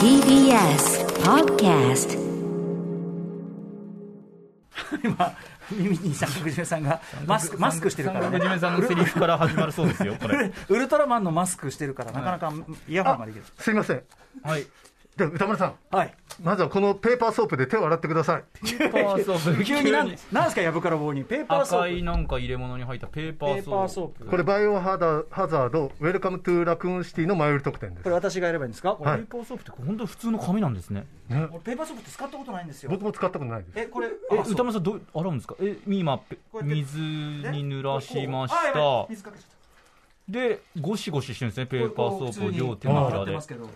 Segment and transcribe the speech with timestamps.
[0.00, 2.18] TBS Podcast
[5.04, 5.36] 今
[5.70, 10.50] 耳に三角締めさんがマスクマスクしてるから、ね、三角締めさんのセリフから始まるそうですよ、これ。
[10.70, 12.50] ウルトラマンのマスクしてるから、なかなか
[12.88, 13.44] イヤホンができる。
[13.58, 14.02] すいません。
[14.42, 14.66] はい。
[15.20, 16.14] で宇多丸さん、はい。
[16.42, 18.44] まずはこのペーパーソープで手を洗ってください。
[18.62, 19.64] ペーパーソープ。
[19.64, 21.24] 急になん、なんですか、やぶから棒に。
[21.24, 23.70] ペーパーソ赤いーなんか入れ物に入ったペーパーーソープ。
[23.70, 24.26] パーソープ。
[24.26, 28.14] これ、バイオハザハザード、ウェルカムトゥラクーンシティの前売り特典ですこれ。
[28.14, 28.94] 私がやればいいんですか？
[28.94, 31.06] はいペーパーソープって本当普通の紙なんですね。
[31.28, 32.90] ね俺ペーパーソープって使ったことないんですよ。
[32.90, 33.78] 僕も使ったことないです。
[33.78, 35.54] え、これ、え、歌丸さんどう洗うんですか？
[35.60, 36.20] え、今、
[36.62, 39.06] 水に濡らしました。
[39.08, 39.60] 水かけちゃった。
[40.32, 43.40] で、ゴシゴシしてるんですね、ペーパーソープを両手手のひらで洗ってま。
[43.42, 43.68] すけど。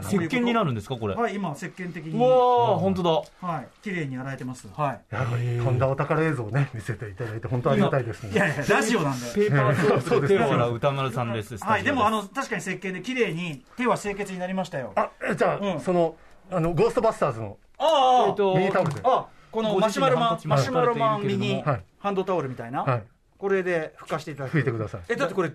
[0.00, 1.14] 石鹸になるんですか、これ？
[1.14, 2.16] はい、今、石鹸的に。
[2.18, 3.46] うわー、本当だ。
[3.46, 4.68] はい、綺麗に洗えてます。
[4.74, 8.30] はやはり、とんだお宝映像をね、見せていただいて、本当ありがたいですい。
[8.30, 8.38] いね。
[8.38, 9.26] やいや、ラジオなんで。
[9.34, 11.56] ペーパーソープで そうですね手を洗う歌丸さんです。
[11.58, 14.92] はい、でも、あの、の、確かに石鹸で綺麗に手は清潔になりましたよ。
[14.96, 16.16] あじゃあ、うんその、
[16.50, 19.00] あの、ゴーストバスターズのあえっとミニタオルで。
[19.04, 22.82] あ、このマシュマロマン、マシュマロマンミニはいハンドタオルみたいな。
[22.82, 23.02] はい。
[23.38, 24.56] これで拭かしていただく。
[24.58, 25.00] 拭いてください。
[25.08, 25.52] え、だってこれ、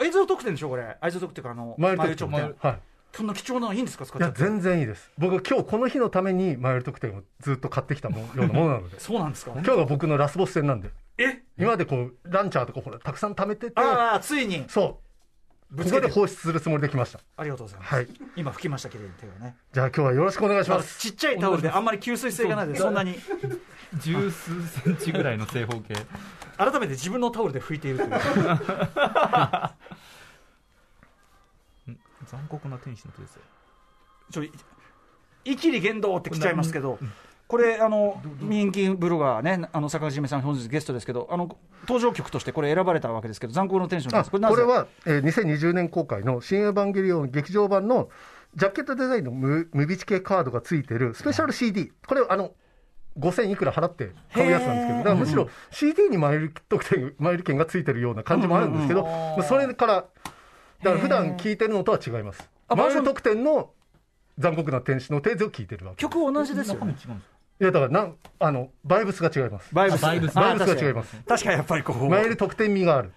[0.00, 0.96] 映像特典でしょ、これ。
[1.02, 2.30] 映像特典か、あの、マイル特典。
[2.30, 2.80] マイル直はい。
[3.16, 4.40] そんな貴重なのいいんですか、使っちゃって。
[4.40, 5.10] 全然いいです。
[5.16, 9.00] 僕、今日この日のためにマイル特典をずっと買ってきたもようなものなので。
[9.00, 9.52] そうなんですか？
[9.52, 10.90] 今日が僕のラスボス戦なんで。
[11.18, 11.42] え？
[11.58, 14.64] 今までこう、ランチャーとかほら、たくさん貯めてて、ああ、ついに。
[14.68, 15.76] そう。
[15.76, 16.10] ここでぶつけて。
[16.12, 17.20] 放出するつもりで来ました。
[17.36, 17.94] ありがとうございます。
[17.94, 18.08] はい。
[18.36, 19.56] 今拭きました、綺麗に手をね。
[19.72, 21.00] じゃあ今日はよろしくお願いします。
[21.00, 23.18] ちっちゃいタオルであんまり吸水性がないので、そんなに。
[23.94, 25.94] 十数センチぐらいの正方形。
[26.56, 28.10] 改めて自分のタオルで拭いているという。
[32.26, 33.42] 残酷な天使の手ですよ。
[34.30, 34.50] ちょ、い
[35.44, 36.98] いきり言動って来ちゃいますけど、
[37.46, 44.28] これ、あの、人気ブロガーね、あの、坂口めさん本日ゲストですけど、あの、登場曲としてこれ選ばれたわけですけど、残酷のテンションです。
[44.28, 44.56] あこなぜ？
[44.56, 48.08] れは、えー2020年公開の新エヴァンゲリオン劇場版の
[48.56, 52.52] ジャケットデザインの無無ビチ系カードがついてるスペシャル CD、これあの
[53.18, 60.04] 5000いくら払って買うやつなんですけど、だからむしろ CD にマイル特典、マイル券がついてるような感じもあるんですけど、まあそれから、
[60.82, 62.48] だから普段聴いてるのとは違います。
[62.68, 63.70] あマイル特典の
[64.38, 66.02] 残酷な天使のテーゼを聴いてるわけ。
[66.02, 66.80] 曲同じですよね。
[66.80, 69.74] 違うんですいや、だからなん、あの、バイブスが違います。
[69.74, 70.02] バイブス。
[70.02, 71.16] バイブスあバイブスが確かに違います。
[71.26, 72.08] 確かにやっぱりこう。
[72.08, 73.12] 前売り特典味がある。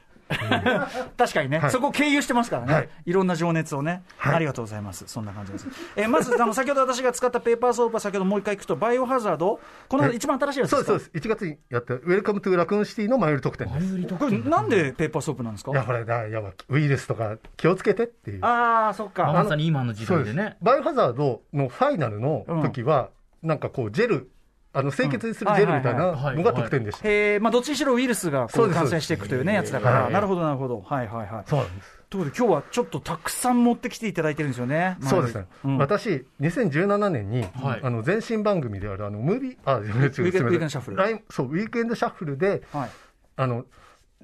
[1.17, 1.71] 確かにね、はい。
[1.71, 2.89] そこを経由してますからね、はい。
[3.05, 4.35] い、ろんな情熱をね、はい。
[4.35, 5.67] ありがとうございます、そんな感じです。
[5.95, 10.15] えーまずあの、先ほど私が使ったペーパーソープは、先ほどもう一回いくと、バイオハザード、このはい。
[10.15, 11.27] 一番新しいやつそうです、かそうです。
[11.27, 14.15] 1月にやった、ウェルカムトゥラクーンシティの前売り特典です。
[14.15, 15.71] これ、なんでペーパーソープなんですか？
[15.71, 18.45] いや、ほら、だいやウイルスとか気をつけてっていう。
[18.45, 19.31] ああ、そっか。
[19.31, 20.33] まさに今の時代です。
[20.33, 20.57] ね。
[20.61, 23.09] バイオハザードのファイナルの時は、
[23.41, 24.29] なんかこう、ジェル、
[24.71, 27.07] あの、清潔にするジェルみたいなのが特典でした。
[27.07, 27.41] えー。
[27.41, 30.13] まあ、どっちにしろウイルスがこそう感染していくというね、やつだから、はい。
[30.13, 31.43] なるほど、なるほど、はいはいはい。
[31.47, 31.99] そうなんです。
[32.09, 34.97] ということで、今日はちょっとたくさん持ってきていただいてるんですよね。
[35.01, 35.45] そうですね。
[35.65, 35.77] うん。
[35.77, 37.79] 私、2017年に、はい。
[37.83, 41.23] あの、前身番組である、あの、ムービー、あ、ウィークエンドシャッフル。
[41.29, 42.89] そう、ウィークエンドシャッフルで、はい。
[43.37, 43.65] あの、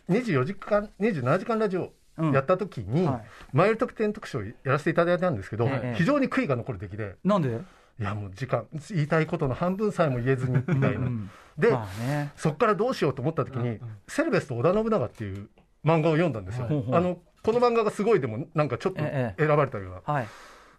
[0.10, 2.32] 24時間、27時間ラジオうん。
[2.32, 3.24] やった時に、はい。
[3.52, 5.96] マイル特典特集をやらせていただいたんですけど、ええ。
[5.98, 7.60] 非常に悔いが残る出来で、なんで？
[8.00, 10.88] いやもう時間、言いたいことの半分さえも言えずにみたいな。
[10.88, 12.32] うんで、まあね。
[12.36, 15.50] そこからどうしようと思った時に、セルベスと織田信長っていう
[15.86, 16.66] 漫画を読んだんですよ。
[16.66, 20.14] はいあの、この漫画がすごいでも、なんかちょっとえ選ばれたような。
[20.14, 20.28] はい。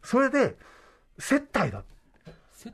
[0.03, 0.57] それで、
[1.19, 1.83] 接待だ。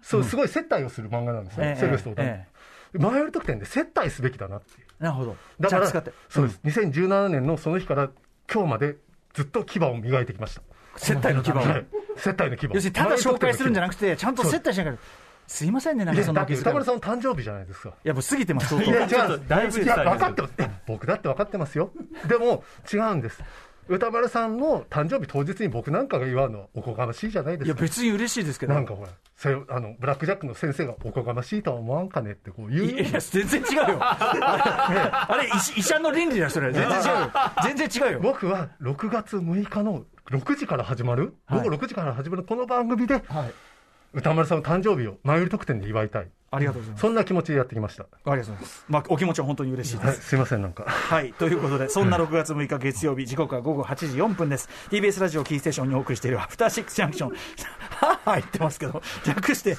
[0.03, 1.69] そう、すごい接待をする漫画なんですね。
[1.69, 2.47] ええセルベスと織田信え
[2.95, 3.11] 長。
[3.11, 4.87] マイル特典で接待すべきだなっていう。
[5.03, 5.37] なるほど。
[5.61, 5.87] だから。
[6.29, 6.61] そうです。
[6.65, 8.11] 2017年のその日から
[8.53, 8.97] 今日まで
[9.35, 10.63] ずっと牙を磨いてきました。
[10.97, 11.67] 接待の基盤を。
[11.67, 11.87] はい。
[12.17, 12.69] 接待の牙。
[12.73, 14.97] 要するにただ紹介するんじゃなくくて、ちゃんと接待しながら、
[15.47, 17.91] すいませんね、なんかそんな歌丸さんの誕生日じゃないですか。
[17.91, 18.75] いや、もう過ぎてます。
[18.75, 19.43] いや、違う。
[19.47, 20.55] だいぶいや、分かってます。
[20.59, 21.91] いや僕だって分かってますよ。
[22.29, 23.43] でも、違うんです。
[23.89, 27.83] 歌丸さんの誕生日当日に僕なんかが祝うのはおこがましいじゃないでいや、すか。
[27.83, 28.75] 別に嬉しいですけど。
[28.75, 33.99] なんかほら、それあの、ブラックジャックの先生がおこがましいとは思わんかねってこう言ういや、全然違うよ。
[34.01, 36.73] あれ、医医者の倫理だよ、それ。
[36.73, 37.31] 全然違うよ。
[37.65, 38.21] 全然違うよ。
[38.21, 43.53] 僕は6月6日の6時から始まる、はい午後6時から始まるこの番組で、はい。
[44.15, 46.29] 歌丸さんの誕生日を前売り特典で祝いたい。
[46.51, 47.01] ありがとうございます。
[47.01, 48.03] そんな気持ちでやってきました。
[48.03, 48.85] ありがとうございます。
[48.89, 50.07] まあ、お気持ちは本当に嬉しいです。
[50.07, 50.85] はい、すいません、なんか。
[50.85, 51.33] はい。
[51.33, 54.69] ということで、そんな6月6日月曜日、時刻は午後8時4分です。
[54.91, 57.31] TBS ラジオキーステーションにお送りしているアフターシックスジャンクション。
[57.33, 59.79] はぁはぁ言ってますけど、略して、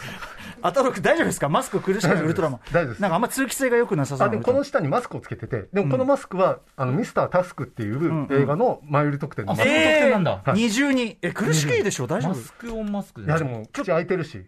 [0.64, 1.50] アタロク大丈夫ですか？
[1.50, 2.60] マスク苦しめるウルトラマン。
[2.72, 3.02] 大丈夫です。
[3.02, 9.62] なんかあんま通気性が良くなさそうあ、なでもこの下にマスクをつけてて、でもこのマスクは、あの、ミスタータスクっていう映画の前売り特典です。
[9.62, 10.42] あそういう特典なんだ。
[10.46, 11.18] えー二重に。
[11.22, 12.08] え、苦しいでしょ？
[12.08, 12.32] 大丈夫？
[12.32, 14.46] マスクオンマスクいや、でも、口開いてるし。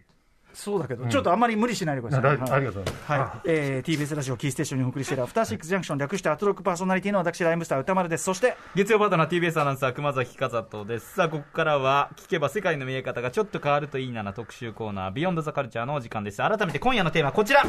[0.56, 2.30] そうだけど、ちょっとあんまり無理しないでください。
[2.30, 3.12] あありがとうございます。
[3.12, 8.24] はい、えー、TBS ラジオキーステーションにお送りしているアフターシックスジャンクション略してアトロックパーソナリティの私ライムスター歌丸です。
[8.24, 11.14] そして月曜パートナー TBS アナウンサー熊崎和人です。
[11.14, 16.38] さあここからは聞けば世界の見え方がちょっと変わるといいなな特集コーナービヨンドザカルチャーのお時間です。
[16.38, 17.62] 改めて今夜のテーマはこちら。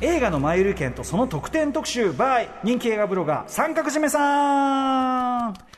[0.00, 5.73] 映画の前売り券とその特典特集 by 人気映画ブロガー三角締めさん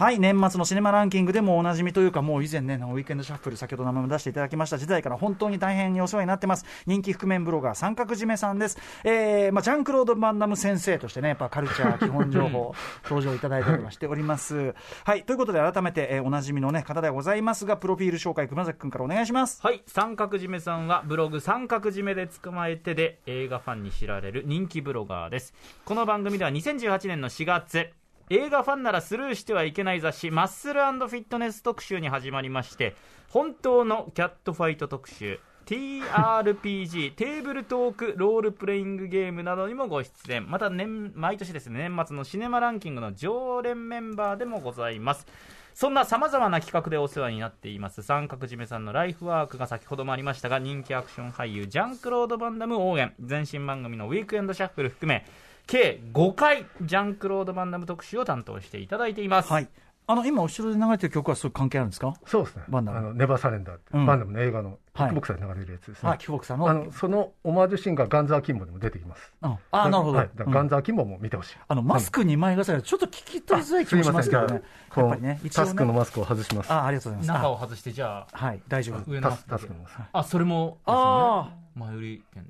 [0.00, 6.64] はい年末のシネマランキングでもおなじみというかもう以前ねウィークエンドシャッフル先ほど名前も出していただきました時代から本当に大変にお世話になってます。
[6.86, 12.74] 人気覆面ブロガー三角締めさんです、えーまあ、ジャンクロード・バンダム先生としてねやっぱカルチャー基本情報
[13.04, 14.74] 登場いただいたりはしております。
[15.04, 19.60] はいということで改めて、えー、おなじみのね方ではございますがプロフィール紹介熊崎君からお願いします。
[19.62, 25.52] はい三角締めさんはブログ三角締めで捕まえてで映画ファンに知られる人気ブロガーです。
[25.84, 27.90] この番組では2018年の4月
[28.32, 32.94] 映画ファンならスルーしてはいけない雑誌マッスルフィットネス特集に始まりまして
[33.28, 40.48] 本当のキャットファイト特集 TRPG テーブルトークロールプレイングゲームなどにもご出演。
[40.50, 45.26] また年毎年ですね年末のシネマランキングの常連メンバーでもございます。
[45.74, 55.24] そんなさまざまな企画でお世話になっています三角締めさんのライフワークが先ほどもありましたが人気アクション俳優ジャンクロード・バンダム応援前身番組のウィークエンドシャッフル含め
[55.70, 59.68] 計5回ジャンクロード・バンダム特集を担当していただいています、はい
[60.06, 62.14] あの今、後ろで流れてる曲はそういう関係あるんですか？
[62.26, 62.64] そうですね。
[62.68, 66.10] バンダムあのネバーサレンダーって、うんバンダムの映画のキはいックボクサーで流れるやつですね。
[66.10, 66.68] あ、キボクさんの？
[66.68, 69.32] あのそのオマージュシーンがガンザーキンボでも出てきます。
[69.40, 70.18] ああ、なるほど。
[70.18, 71.56] はい、だからガンザーキンボも見てほしい。
[71.68, 74.62] あの、マスク2枚重ねちょっと聞き取りづらい気もしますけどね。
[74.96, 75.98] やっぱりね、タスクのね。
[76.00, 76.72] マスクを外します。
[76.72, 77.42] あ、ありがとうございます。
[77.44, 79.08] 中を外してじゃああはい、大丈夫。
[79.08, 80.02] 上のタスタスクのマスク。
[80.12, 82.44] あそれもですよねあ前売り券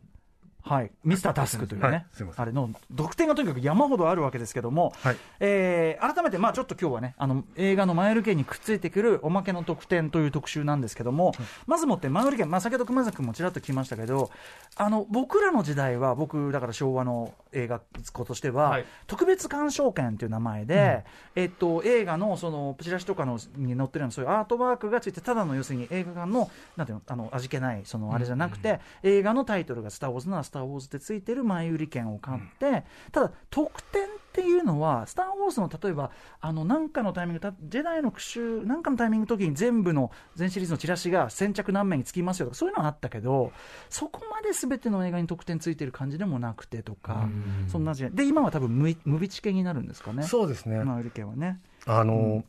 [0.63, 2.05] はい、ミスタータスクというね、はい。
[2.37, 5.17] あれの得点がとにかく山ほどあるわけですけども、はい。
[5.41, 11.33] えー改めて、まあ、ちょっと今日はね、あの映画の前売り券にくっついてくるおまけの特典という特集なんですけども、
[11.67, 14.31] まずもって前売り券、まあ、先ほど熊崎君もちらっと聞きましたけど、
[14.77, 17.81] あの僕らの時代は、僕、だから昭和の映画
[18.13, 18.85] 子としては、はい。
[19.07, 21.05] 特別鑑賞券という名前で、
[21.35, 36.11] えっと、映画のそのチラシとかのに載ってるようなそういうアートワークがついて、ただの要するに映画館のなんていうのあの味気ないそのあれじゃなくて、映画のタイトルが「スター・ウォーズ」なら「スター・ウォーズ」ってついてる前売り券を買って、ただ特典っていうのは「スター・ウォーズ」の例えば
[36.41, 43.53] あのなんかのタイミングたジェダイの復讐なんかのタイミングの時に全部の全シリーズのチラシが先着何名につきますよとかそういうのはあったけど
[43.89, 47.29] そこまで全ての映画に特典ついてる感じでもなくてとか
[47.69, 48.13] そんな時代。
[48.13, 50.83] で今は多分無無備チケになるんですかねそうですね。
[50.85, 51.61] 前売り券はね。
[51.87, 52.45] あの、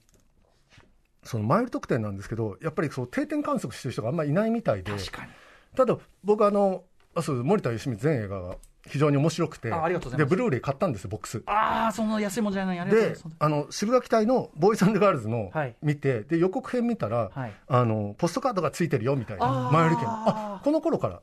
[1.24, 5.32] そのマイル特典なんですけど、やっぱりそう定点観測してる人があんまりいないみたいで、確かに。
[5.76, 6.84] ただ僕あの、
[7.16, 8.56] あそう森田芳光全映画が
[8.88, 11.44] 非常に面白くて、でブルーレイ買ったんですよ、ボックス。
[11.46, 15.76] ああその安いもんじゃないありがとうございでます、あの渋垣隊のボーイズガールズのはい。
[15.82, 17.54] 見て、で予告編見たら、はい。
[17.68, 21.20] あの、ポストカードがついてるよみたいな、前売り券、あこの頃から。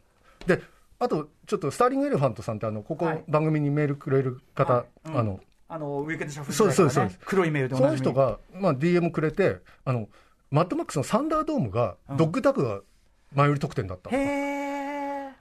[0.47, 0.63] で
[1.01, 3.25] あと、ちょっとスターリングエレファントさんってあの、ここ、はい。
[3.29, 5.09] 番組にメールくれる方、はい。
[5.09, 5.19] うん。
[5.19, 5.41] あの
[5.71, 10.09] あのウィークエンドシャッフルそうですそうです黒いメールでおその人が、まあ、DM くれてあの、
[10.51, 12.17] マッドマックスのサンダードームが、うん。
[12.17, 12.81] ドッグタグが
[13.35, 14.11] 前売り特典だった。
[14.11, 14.48] へえ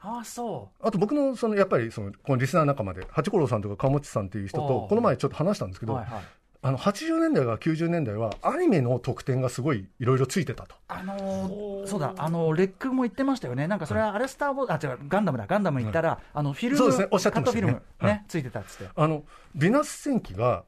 [0.07, 6.21] ああそあと僕のそのやっぱりそのこのリスナー仲間で八五郎さんとか鴨地さんっていう人とこの前ちょっと話したんですけど、うはいはい。
[6.61, 10.75] あの80年代から90年代はアニメの特典がすごいいろいろついてたと。
[10.87, 17.07] あのーそうだ、あのレックも言ってましたよね、なんかそれはアレスターボー、あ、違う、ガンダムだ、ガンダム行ったら、あのフィルム、そうですね。
[17.11, 17.61] おっしゃってましたね。
[17.61, 18.25] カットフィルム、ねはい。
[18.27, 18.89] ついてたっつって。
[18.93, 19.23] あの
[19.55, 20.63] ビナス戦記が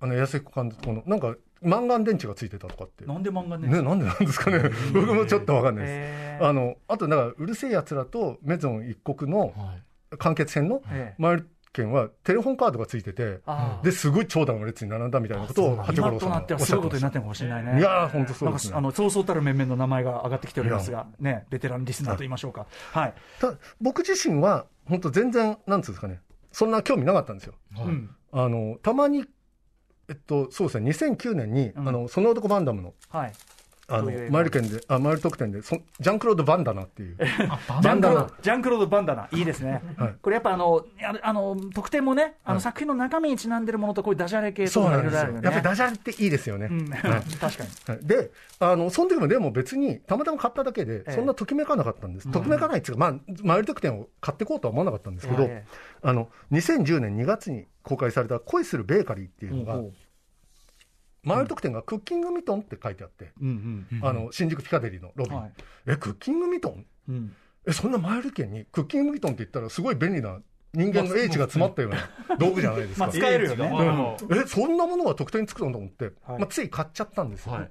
[0.00, 3.04] あの安彦監督のなんかマンガン電池がついてたとかって。
[3.04, 3.68] なんで漫画ね。
[3.68, 6.44] ね、なんでなんですかね、僕もちょっとわかんないです。
[6.44, 9.54] あのあと、だから、うるせえやつらとメゾン一国の
[10.18, 13.40] 完結編のええマイル券はテレホンカードがついてて、
[13.82, 17.80] ですごい長蛇の列に並んだみたいなことを八五今郎さんがおっしゃってことになってるかもしれないね。
[17.80, 18.72] いやー、本当そうですね。
[18.74, 22.66] なんかあのそうそうたる面々の名前が上がってきておりますが、ね、ベテランリスナーと言いましょうか。
[22.92, 23.14] はい。
[23.40, 26.20] ただ僕自身は、本当全然、なんつうんですかね、
[26.52, 27.54] そんな興味なかったんですよ。
[27.78, 28.10] うん。
[28.30, 29.24] あの、たまに、
[30.08, 33.32] えっと、そうですね、2009年に、うんあの、その男バンダムの、はい。
[33.86, 39.82] あのマイル券で、あ、マイル特典で、そジャンクロード・バンダナっていう、ジャンクロード、ジャンクロードバンダナ、いいですね。
[39.98, 40.14] はい。
[40.22, 40.84] これやっぱあの、
[41.22, 42.62] あの、特典もね、あのはい。
[42.62, 45.18] 作品の中身にちなんでるものと、こういうダジャレ系とかいそうなんですよ。
[45.18, 45.44] ろいろあるよね。
[45.44, 46.68] やっぱりダジャレっていいですよね。
[46.70, 47.00] うん、はい。
[47.38, 47.70] 確かに。
[47.86, 51.12] はいで、あの、その時もでも別に、たまたま買っただけでえ、え。
[51.12, 52.30] そんなときめかなかったんです。
[52.30, 55.66] ときめかないっていうか、まあ、マイル特典を買っていこうとは思わなかったんですけどええ、
[56.02, 59.92] あの、2010年2月に公開された恋するベーカリーっていうのがほうほ、マイ
[61.24, 63.86] ル特典がクッキングミトンって書いてあって、ううん。
[64.02, 65.34] あの、新宿ピカデリーのロビー。
[65.34, 65.52] はい。
[65.86, 66.86] え、クッキングミトン？
[67.08, 67.14] うん。
[67.14, 67.36] うん。
[67.66, 70.40] え、そんなマイル券にクッキングミトンって言ったらすごい便利な
[70.74, 73.06] 人間の英知が詰まったような道具じゃないですか。
[73.06, 74.16] まあ使えるよね。
[74.28, 74.38] うん。
[74.38, 76.38] え、そんなものが特典につくのと思って、はい。
[76.38, 77.52] まあ、つい買っちゃったんですよ。
[77.52, 77.70] はい。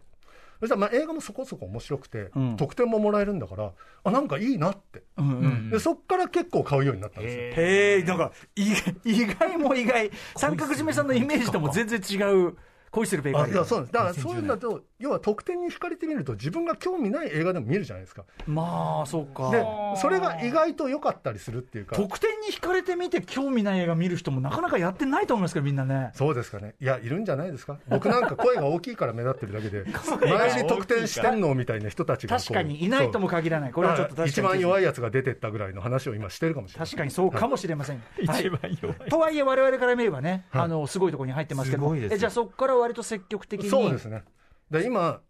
[0.61, 2.57] そしたらまあ映画もそこそこ面白くて、うん。
[2.57, 3.73] 得点ももらえるんだから、
[4.05, 7.43] あなんかいいなって、うんうんでそっから結構買うようになったんですよ。
[7.65, 12.15] へえ、なんか、意外 意外も意外、三角締めさんのイメージとも全然違
[12.47, 12.55] う、
[12.93, 13.47] 恋するベーカリー。
[13.49, 19.49] あいやそうですだからそういうんだと、要は得点に惹かれてみると、自分が興味ない映画でも見るじゃないですか、まあ、そうか。
[19.49, 19.65] で
[19.99, 26.11] それが意外と良かったりするっていうか、得点に惹かれてみて興味ない映画見る人もなかなかやってないと思いますけど、みんなね。
[26.13, 29.85] そうですかね、いや、いるんじゃないですか、 僕なんか声が大きいから目立ってるだけで、
[30.27, 33.71] 前に得点してんのみたいな人たちが確かにいないとも限らない。
[33.71, 34.29] これはちょっと確かに。
[34.29, 36.87] 一番弱いやつが出てったぐらいの話を今してるかもしれない。
[36.87, 37.97] 確かにそうかもしれません。
[37.97, 38.03] はい
[38.43, 44.23] 一番弱いとはいえ、我々から見ればね、はいあのすごいところに入ってますけども、すごいですよえじゃあ、そこから割と積極的に、そうですね。
[44.69, 45.21] で今、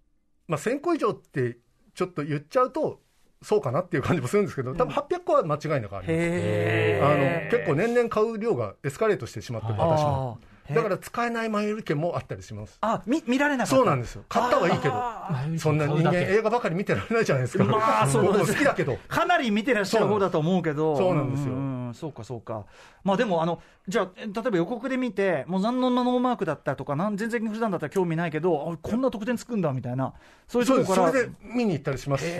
[0.47, 1.57] まあ、1000個以上って
[1.95, 3.01] ちょっと言っちゃうと、
[3.41, 6.05] そうかなっていう感じもするんですけど、多分800個は間違いなくあります。
[6.07, 10.39] へあーの結構年々買う量がエスカレートしてしまってる、私も。
[10.71, 12.77] だから使えないマイル券もあったりします。
[12.79, 14.23] あ見見られなかったそうなんですよ。
[14.29, 17.65] 買ったはいいけど、そんな人間映画ばかり見てられないじゃないですか。
[17.65, 18.97] まあそう僕もです好きだけど。
[19.09, 21.53] かなり見てらっしゃる方だと思うけど、そうなんですよ
[21.93, 22.65] そうか、そうか、
[23.03, 30.13] まあでも、あのじゃあ、え例えば予告で見て、もう何のノーマークだったとか、なん全然普段だったら興味ないけど、あこんな得点つくんだみたいな、
[30.47, 30.67] そういう。
[30.67, 31.11] ところから。
[31.11, 32.31] それで見に行ったりしますし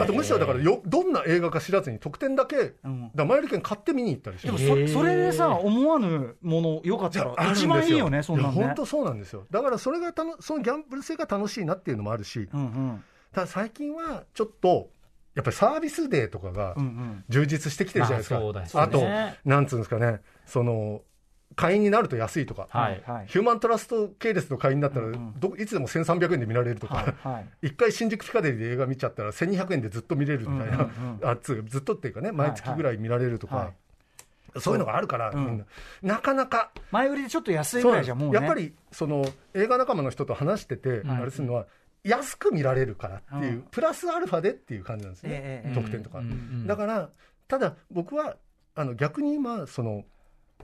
[0.00, 2.74] あとむしろだからよ、どんな映画か知らずに特典だけ、
[3.14, 4.64] だマイル券買って見に行ったりします。
[4.64, 8.64] でもそそれでさ、思わぬもの、よかったら、一番いいよね、そんなんね。
[8.64, 9.46] 本当そうなんですよ。
[9.50, 14.90] だからそれがたの、そのギャンブル性が楽しいなっていうのもあるし、うんうんただ最近はちょっと、
[15.38, 17.24] やっぱりサービスデーとかがうんうん。
[17.28, 18.34] 充実してきてるじゃないですか。
[18.34, 18.80] まあそうだしね。
[18.82, 21.02] あと、なんつうんですかね、その、
[21.54, 23.02] 会員になると安いとか、はい。
[23.06, 23.26] はい。
[23.28, 25.34] ヒューマントラスト系列の会員だったら、うんうん。
[25.38, 27.46] どいつでも1300円で見られるとはいか、はい。
[27.68, 33.64] 一回新宿ピカデリーで映画見ちゃったら1200円でずっと見れるみたいな、うんうんあつうかずっとっていうかね、毎月ぐらい見られるとか、は
[34.56, 34.60] い。
[34.60, 35.46] そういうのがあるから、うん。
[35.46, 35.64] みんな、
[36.02, 38.34] なかなか、前売りでちょっと安いぐらいじゃもうね。
[38.34, 41.66] やっぱりその映画仲間の人と話してて、んあれするのは、
[42.08, 43.62] 安く見られるからっていう、うん。
[43.70, 46.22] プラスアルファでっていう感じなんですね、ええええ特典とか。
[46.66, 47.10] だから、
[47.46, 48.36] ただ僕は
[48.74, 50.04] あの逆に今、その、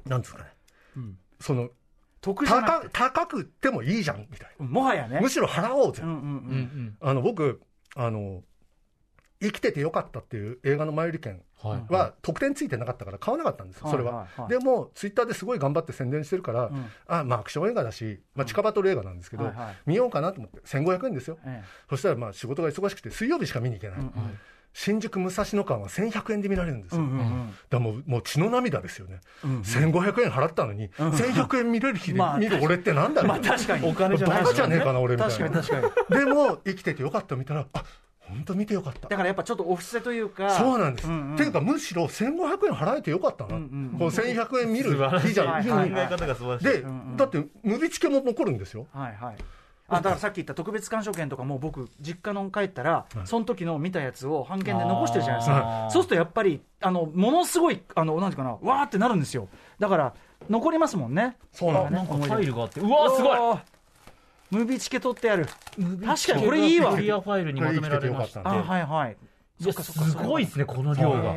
[0.06, 0.50] なんですかね、
[0.96, 1.18] うん。
[1.40, 1.70] その
[2.20, 5.16] 高高くってもいいじゃんみたいもはやね。
[5.16, 6.02] な、むしろ払おうぜ、
[7.00, 7.60] あの僕
[7.96, 8.42] あの、
[9.41, 14.26] 生きててよかったっていう映画の前売り券は特典ついてなかったから買わなかったんですよ、それは。
[14.49, 16.87] でも、ツイッターですごい頑張って宣伝してるから、うん。
[17.07, 19.50] あまあ、アクション映画だし、まあ、近バトル映画なんですけど、
[19.87, 23.99] 見ようかなと思って、1500円ですよ、えそしたらまあ仕事が忙しくて、水曜日しか見に行けない、
[24.73, 32.38] 新宿武蔵野間は1100円で見られるんですよ、だからもうもう血の涙ですよね、うん1500円払ったのに、1100円見れる日でまあ。
[32.38, 33.88] 見る俺ってなんだろう、まあ確かに。
[33.88, 35.50] お金じゃないバカじゃねえかな、俺みたいな。
[35.50, 36.25] 確かに確かに。
[36.26, 37.85] でも、生きててよかった見たら、あ
[38.28, 39.09] 本当見てよかった。
[39.09, 39.16] だ。
[39.16, 40.50] からやっぱちょっとお布施というか。
[40.50, 41.09] そうなんです。
[41.09, 41.35] うんうん。
[41.35, 43.57] っていうか、むしろ1500円払えてよかったな。
[43.57, 43.66] うんう
[43.97, 45.49] んこの1100円見る日じゃん。
[45.49, 46.64] はいいはい方が素晴らしい。
[46.64, 47.16] で、うんうん。
[47.16, 48.87] だって、ムビチケも残るんですよ。
[48.93, 49.37] はいはい。
[49.87, 60.14] あだからさっき言った特別鑑賞券とかも僕、実家の帰ったら、その時の見たやつを半券で残してるじゃないですあかー、そうするとやっぱり、あのものすごい、あのなんていうかな、わーってなるんですよ、だから、
[60.49, 62.81] 残りますもんね、そうなんなんかファイルがあって。
[62.81, 63.57] うわすごい。
[63.57, 63.59] い
[64.50, 66.44] ムービーチケ取ってやる、確かに。
[66.44, 66.94] これいいわ。
[66.94, 68.48] クリアファイルにまとめられましたんで。
[68.50, 69.16] はいはい、
[69.60, 71.34] いやすごいですねこの量が。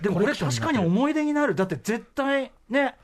[0.00, 2.96] でもこれ、確かに思い出になる、だって絶対ね、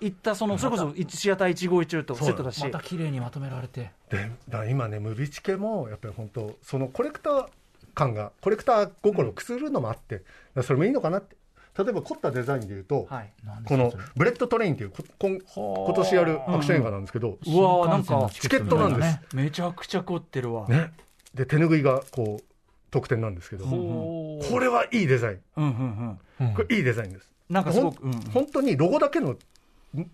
[0.00, 3.92] 行ったその、それこそシアター151とセットだし、また綺麗にまとめられて。
[4.10, 7.48] で、だから今ね、ムビチケも、やっぱり本当、そのコレクター
[7.94, 10.22] 感が、コレクター心をくすぐるのもあって、
[10.62, 11.36] それもいいのかなって。
[11.78, 13.32] 例えば凝ったデザインでいうと、はい、
[13.64, 19.18] このブレットトレインっていうここん今年やるアクション映画なんですけど、うわーなんかチケットなんです。
[19.32, 20.66] めちゃくちゃ凝ってるわ。
[20.66, 20.92] ね、
[21.34, 22.44] で手拭いがこう
[22.90, 26.54] 特典なんですけど、ほこれはいいデザイン、うんうんうん。
[26.54, 27.30] これいいデザインです。
[27.48, 28.20] なんかすごく、ほんうん。
[28.32, 29.36] 本当にロゴだけの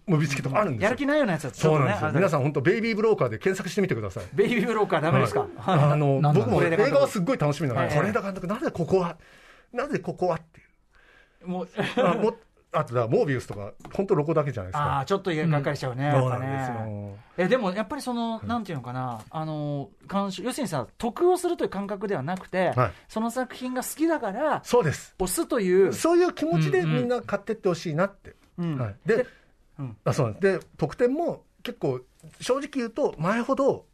[0.06, 0.84] ムビチケとかあるんですよ。
[0.84, 2.12] やる気ないようなやつはねそうなんですよ。
[2.12, 4.24] 皆さん、ん本当ベイビーブローカーで検索してみてください。
[4.34, 5.80] ベイビーブローカーダメですか、はい。
[5.80, 7.88] あの僕も映画はすっごい楽しみなのはい。
[7.88, 9.16] で、是枝監督、なぜここは、
[9.72, 10.63] なぜここはって。
[11.46, 12.34] もうあも
[12.74, 14.84] あとだ、モービウスとか、本当ロゴだけじゃないですか。
[14.84, 16.76] ああ、ちょっとがっかりしちゃうね、やっぱそうなんですね。
[16.76, 17.18] よ。
[17.36, 25.14] えでもやっぱりその、なんていうのかな、あの監修要するにさ、得をするという感覚ではなくて、はいその作品が好きだから、そうです。
[25.18, 28.34] 押すという、そういう気持ちでみんな買ってってほしいなって。
[28.58, 29.26] うんはい、で
[29.78, 32.00] うんあそうなんですで得点も結構
[32.40, 33.86] 正直言うと前ほど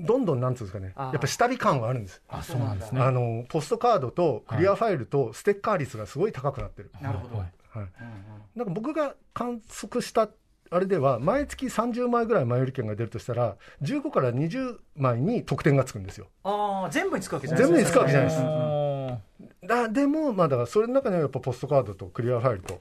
[0.00, 0.92] どんどんなんつうんですかね。
[0.96, 2.22] やっぱ下火感はあるんです。
[2.28, 3.00] あそうなんですね。
[3.00, 7.38] あのポストカードとクリアファイルとステッカー率がすごい高くなってる、なるほど。
[7.38, 7.52] はい。
[7.70, 7.88] はい、
[8.56, 10.28] なんか僕が観測した
[10.70, 16.26] あれでは毎月30枚ぐらい前売り券が出るとしたら15から20枚に得点がつくんですよ。
[16.44, 18.42] ああ、全部につくわけじゃない全部につくわけじゃないです。
[18.42, 19.18] あ
[19.66, 22.80] だでもまあだからそれの中にはやっぱポストカードとクリアファイルと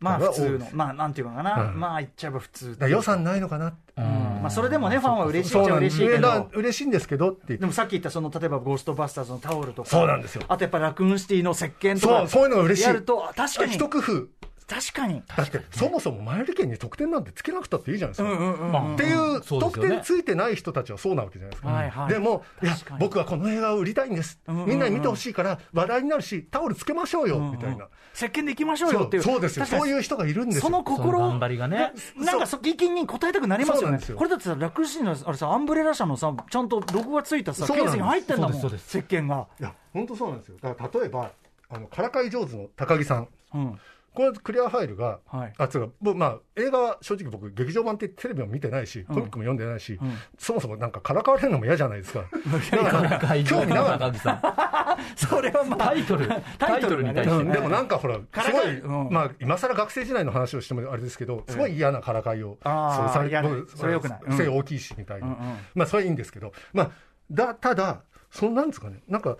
[0.00, 0.68] まあ普通の。
[0.72, 1.80] まあなんていうのかな、うん。
[1.80, 3.92] まあ言っちゃえば普通予算ないのかなって。
[3.96, 4.12] ーうん。
[4.12, 6.50] ままあ、それでもね、ファンは嬉しいっちゃ嬉しいけど。
[6.52, 7.56] 嬉しいんですけどって。
[7.56, 10.42] でもさっき言ったその例えばゴーストバスターズのタオルとか、そうなんですよ。
[10.48, 12.86] あとやっぱラクーンシティの石鹸とか、そうそういうのが嬉しい。
[12.86, 14.28] やると、あ確かに、一工夫
[14.68, 19.88] 確かに、だってそもそも前売り券に得点なんてつけなくたっていいじゃないですか、っていうそうですよね。
[19.88, 22.08] 得点ついてない人たちはそうなわけじゃないですか、はいはい。
[22.08, 27.88] でもいや僕はこの映画を売りたいんです、みんなに見てほしいから話題になるしタオルつけましょうよ、みたいな。
[28.14, 29.22] 石鹸で行きましょうよそっていう。
[29.22, 29.66] う、そうですよ。
[29.66, 30.62] そういう人がいるんですよ。
[30.62, 31.92] その心頑張りがね。
[32.16, 34.00] なんかそ意見に答えたくなりますよね。
[34.16, 37.94] これだってさラクーンシティのあれさアンブレラ社のさちゃんとロゴがついたさケーそうなんです。
[37.94, 38.60] スに入ってんだもん。
[38.60, 38.98] そうです。
[38.98, 40.56] 石鹸が、いや本当そうなんですよ。
[40.60, 41.30] だから例えば
[41.68, 43.28] あのからかい上手の高木さん。
[43.54, 43.80] うん、
[44.16, 49.98] このクリアファイルが、はいあつうか僕まあ、映画は正直僕、劇場版ってテレビも見てないし、コミックも読んでないし、ん
[50.38, 52.24] そもそもなんかからかわれるのも嫌じゃないですか。
[52.72, 57.30] だから会場の興味なかっ高木さんそれはまあタイトルタイトルに対た。
[57.30, 65.36] してうんでもなんかほら、すごい、うんまあ、今更学生時代の話をしてもあれですけど、すごい嫌なからかいを、そうされ僕それ良くないうん背大きいしみたいな、
[65.74, 66.90] まあ、それはいいんですけど、まあ、
[67.30, 69.36] だただ、そのなんですかね、なんか、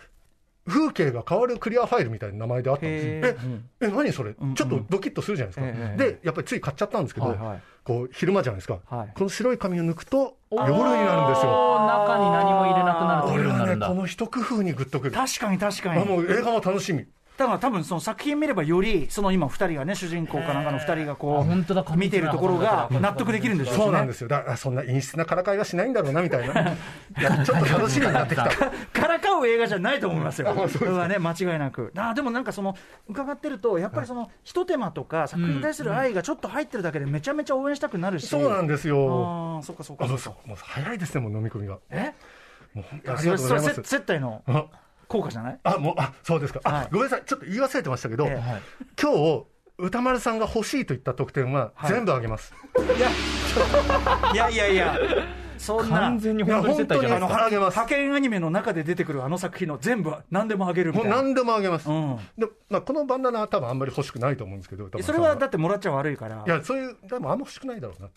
[0.66, 3.12] 風景が変わるクリアファイルみたいな名前であったんですよ。
[3.12, 3.36] へ
[3.80, 5.66] え、え、何それ、んうんちょっとドキッとするじゃないですか。
[5.66, 11.86] ええで、やっぱりつい買っちゃったんですけど、はいはいこう昼間じゃないですか、はいこの白い紙を抜くと夜になるんですよ。
[11.86, 15.12] 中に何も入れなくなるとこれはね、この一工夫にグッとくる。
[15.12, 17.06] 確かに確かにあもう映画も楽しみ。
[17.36, 21.84] だから多分その作品見ればよりその今二人がね主人公かなんかの二人がこあ本当だ。
[21.86, 23.82] う見てるところが納得できるんでしょうね。
[23.84, 24.28] そうなんですよ。
[24.28, 26.62] だからそんな陰湿なからかいはしないんだろうなみたいな。
[26.62, 26.76] い
[27.20, 28.48] やちょっと楽しみになってきた。
[28.92, 32.76] からかう映画じゃないと思いますよ、 あそれはね、間違いなく、あでもなんかその、
[33.08, 39.58] 伺ってると、やっぱりその、ひと手間とか、作品に対する愛がちょっと入ってるだけで、めちゃめちゃ応援したくなるし、そうなんですよ。
[39.58, 41.78] あーそっかそっかそうもう早いですね、もう飲み込みが。
[41.90, 42.14] え？
[42.74, 43.90] もう本当にあそりがれそれとうございます。
[43.90, 44.42] 接待の？
[44.46, 44.66] あ
[45.08, 45.58] 効果じゃない？
[45.62, 46.60] あ、もう、あ、そうですか。
[46.64, 47.22] あ、はいごめんなさい。
[47.24, 48.62] ちょっと言い忘れてましたけど、ええはい
[49.00, 49.44] 今日、
[49.78, 52.54] 歌丸さんが欲しいと言った得点ははい全部あげます。
[54.32, 54.98] いやいやいや、
[55.58, 56.18] そんな完。
[56.18, 61.16] 全に本当に本当にあのあげます派遣アニメの中で出てくるあの作品の全部何でもあげるみたいな。
[61.16, 61.90] 何でもあげます。
[61.90, 66.42] うんでまあ、このバンダナは多分あんまり欲しくないと思うんですけど、それはだってもらっちゃ悪いから。
[66.46, 68.16] いや、そういう、でもあんま欲しくないだろうなって。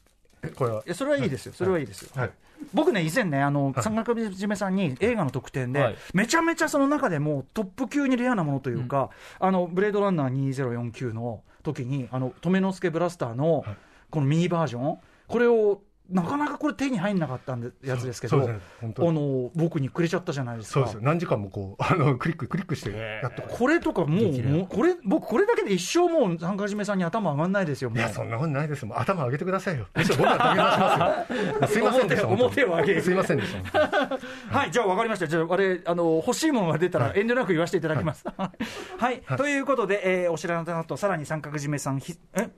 [0.55, 0.83] これは。
[0.93, 2.09] それはいいですよ、それはいいですよ。
[2.15, 2.31] はい。
[2.73, 5.95] 僕ね、以前ね、あの、山岳締めさんに映画の特典で、はい。
[6.13, 13.65] めちゃめちゃその中でもトップ級にレアなものというか、あの、ブレードランナー2049の時に、あの、止めの助ブラスターの、
[14.09, 20.79] このミニバージョン、これを、なかなかこれ手に入んなかったんでやつですけど、ねあの、僕にくれちゃったじゃないですか。
[20.79, 20.99] そうですよ。
[21.03, 22.91] 何時間もこう、 あの、クリック、クリックして
[23.21, 23.49] やっとく。
[23.49, 27.97] これとかもう、これ、僕これだけで一生もう、山岳締めさんに頭上がんないですよ、も。
[27.97, 29.87] いうや、そんなことないです頭上げてくださいよ。
[29.93, 31.79] 僕は土下座し ますよ。
[31.79, 32.27] すいませんでした。
[32.27, 33.79] 表表を上げるすいませんでした。
[34.49, 35.27] はい、じゃあ分かりました。
[35.27, 38.25] じゃあ、あれ、あの、欲しいものが出たら遠慮なく言わせていただきます。
[38.97, 42.49] はい、ということで、えーお知らせの後、さらに三角締めさん、ひえ？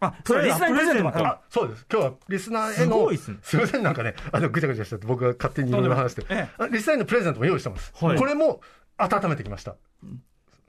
[0.00, 1.86] あ、それリスナーにプレゼントあそうです。
[1.90, 7.92] 今日はリスナーへの、すごいっすねすみません、なんかね、あの、ぐちゃぐちゃしちゃって、僕が勝手にいろいろ話して、えあリスナーへのプレゼントも用意してます。
[8.04, 8.60] はいこれも
[8.98, 9.76] 温めてきました。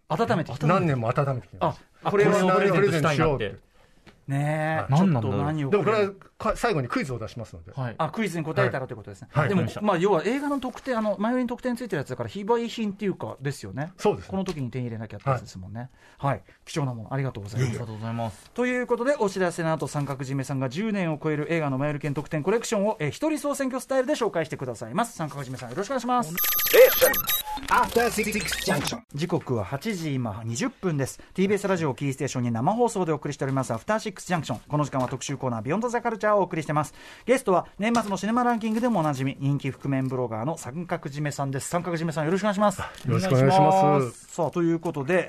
[0.10, 0.68] 温めてきた。
[0.68, 3.56] 何年も温めてきまあした。、これこれをは、プレゼントしたいなって
[4.28, 5.56] ねえ、何なんだろう。
[5.72, 7.72] でもこれはか最後にクイズを出しますので。
[7.74, 9.28] はいあ、クイズに答えたらということですね。
[9.32, 13.92] はいでもまあ、要は映画の特典、あの、前売りに特典ついてるやつだから、非売品っていうか、ですよね。
[13.98, 15.90] そうですねこの時に手に入れなきゃってやつですもんね。
[16.18, 16.44] はい。
[16.66, 17.86] 貴重なもの、ありがとうございますありが。
[17.86, 25.18] とうございますということで、お知らせの後、三角締めさんが10年を超える映画のマイル券特典コレクションを、えー一人総選挙スタイルで紹介してくださいます。
[25.18, 26.34] 三角締めさん、よろしくお願いします。
[27.68, 28.32] After Six
[28.66, 29.02] Junction.
[29.14, 36.94] 時刻は8時今20分です TBS ラジオをキーステーションに生放送でお送りしておりますアフターシックスジャンクションこの時間は特集コーナービヨンドザカルチャーをお送りしてます。
[37.26, 41.70] ゲストは年末のシネマランキングでもおなじみ人気覆面ブロガーの三角締めさんです。
[41.70, 42.80] 三角締めさんよろしくお願いします。
[42.80, 44.28] よろしくお願いします。
[44.34, 45.28] さあということで、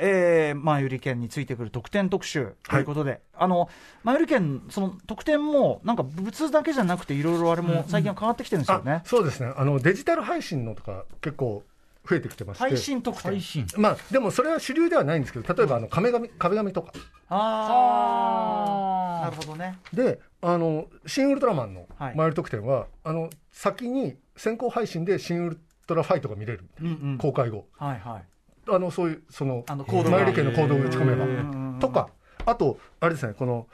[0.48, 2.54] えー、前売り券についてくる特典特集。
[2.68, 3.68] ということで、あの
[4.04, 8.92] 前売り券、その特典もなんか物だけじゃなくて、いろいろあれも最近は変わってきてるんですよね。
[8.92, 9.02] あ。
[9.04, 9.52] そうですね。
[9.56, 11.62] あの、デジタル配信のとか結構
[12.08, 12.64] 増えてきてまして。
[12.64, 16.92] 配信特典配信まあ、でもそれは主流ではないんですけど、例えばあの壁紙壁紙とか。
[17.28, 19.78] ああ、なるほどね。
[19.92, 26.64] で、あの、新ウルトラマンのはいマイル特典は、あの、先に先行配信で新ウルトラファイトが見れる。
[26.80, 27.18] うんうん。
[27.18, 27.66] 公開後。
[27.76, 28.24] はいはい。
[28.68, 31.80] あの、そういう、その、あのコードがマイル券のコードを打ち込めば。
[31.80, 32.08] とか、
[32.46, 33.66] あと、あれですね、この、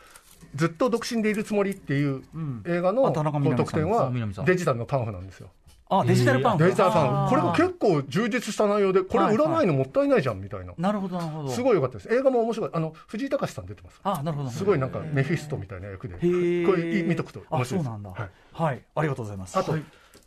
[0.55, 4.11] ずっと独身でいるつもりっていううん映画の特典は
[4.47, 5.51] デジタルのパンフなんですよ。
[5.89, 6.65] あ、デジタルパンフ。
[6.65, 7.29] デジタルパン。
[7.29, 10.73] これが結構充実した内容で、これ売らないのもったいないじゃんみたいな。
[10.77, 11.51] なるほど、なるほど。
[11.51, 12.13] すごい良かったです。
[12.13, 12.71] 映画も面白い。
[12.73, 14.01] あの、藤井隆さん出てます。
[14.03, 14.51] あ、なるほど。
[14.51, 16.15] すごいなんかメフィストみたいな役で。
[16.17, 17.85] これい見とくとあ、面白いです。
[17.85, 18.11] そうなんだ。
[18.11, 18.83] はいはい。
[18.95, 19.57] ありがとうございます。
[19.59, 19.77] あと、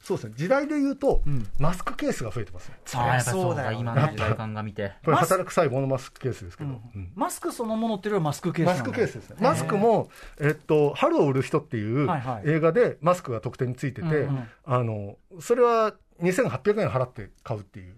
[0.09, 1.21] そうですね、時代で言うと、
[1.59, 2.75] マスクケースが増えてますね。
[2.95, 4.93] ああやっぱそうだ今の時代感が見て。
[5.05, 6.71] これ、働く細胞のマスクケースですけど。
[6.71, 7.11] うん。
[7.13, 9.35] マスクそのものっていうよりはマスクケースなマのスクケースですね。
[9.39, 12.49] マスクも、えっと、春を売る人っていうはいはい。
[12.49, 14.47] 映画でマスクが特典についてて、うんうん。
[14.65, 15.93] あの、それは
[16.23, 17.95] 2800円払って買うっていう。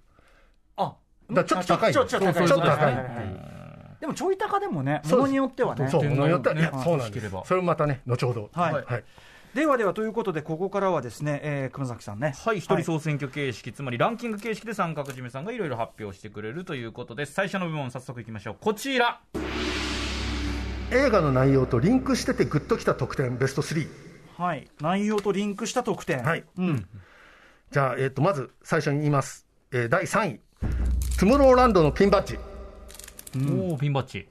[0.76, 0.94] あ
[1.32, 2.48] だちょっと高いちょちょっと高い。
[2.48, 5.88] ちょっと高いはははでもちょい高でもねものによってはね。
[5.88, 7.30] そう、ものによっては、いやねそうなんです。
[7.46, 8.50] それもまたね、後ほど。
[8.52, 8.74] はい。
[8.74, 9.04] はい。
[9.54, 17.34] ではではということでここからはですね、えー、熊崎さんねはい、一人総選挙形式、つまりランキング形式で三角締めさんがいろいろ発表してくれるということです。
[17.34, 18.56] 最初の部門、早速いきましょう。
[18.62, 19.20] こちら。
[20.92, 23.88] 映画の内容とリンクしててグッときた特典ベスト3。
[24.38, 26.88] はい内容とリンクした特典はいうん
[27.72, 29.48] じゃあ、えっ、と、まず最初に言います。
[29.72, 30.40] えー第3位。
[31.20, 32.38] トゥモローランドのピンバッジ。
[33.70, 34.31] おお、ピンバッジ。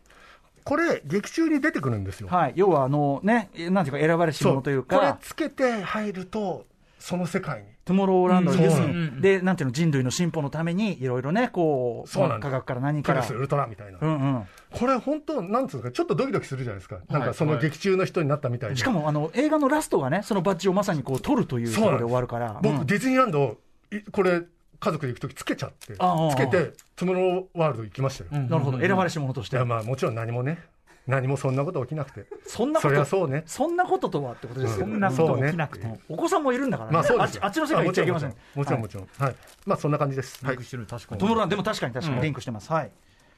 [0.71, 2.29] これ、劇中に出てくるんですよ。
[2.29, 2.53] はい。
[2.55, 6.65] 要はあのねなんていうか選ばれし者というこれかつけて入ると、
[7.01, 7.67] その世界に。
[7.85, 8.77] トゥモローランドうん要す。
[8.77, 13.21] うなのにでなんていうの人類の進歩のためにいろいろねこうそうなん科学から何から。
[13.21, 13.99] プラスウルトラみたいな。
[14.01, 14.47] うんうん。
[14.71, 16.99] これ本当、なんつうか、ちょっとドキドキするじゃないですか。
[17.09, 18.77] なんかそのはい劇中の人になったみたいで。
[18.77, 22.61] しかもあの映画のラストがねそのバッジをまさにこう取るというところで終わるから。
[22.63, 23.57] 僕、うんディズニーランド、
[23.91, 24.43] いこれ、
[24.81, 25.97] 家族で行くときつけちゃって、つ
[26.37, 28.43] けて、トゥモローワールド行きましたよ。
[28.43, 30.59] いなるほど選ばれし者としてや、まあもちろん何もね、
[31.07, 32.27] 何もそんなこと起きなくて。
[32.45, 32.95] そそんなこと？
[32.95, 33.43] りゃそうね。
[33.47, 38.35] そんなこととはってことですよ、うんそんなこと起きなくても、お子さんもいるんだからね、まあそうですよあっちの世界行っちゃいけません。
[38.55, 39.09] もちろんもちろん。
[39.19, 39.37] はい。
[39.67, 40.45] まあそんな感じです。
[40.45, 40.65] はいリンク。
[40.65, 41.21] してる、確かに。
[41.21, 42.73] トムロランでも確かに確かにリンクしてます。
[42.73, 42.91] はい。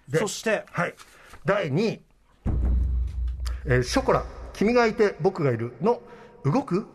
[0.08, 0.94] でそして、はい。
[1.44, 2.00] 第2位。
[3.64, 6.00] えーショコラ、君がいて僕がいるの
[6.44, 6.86] 動く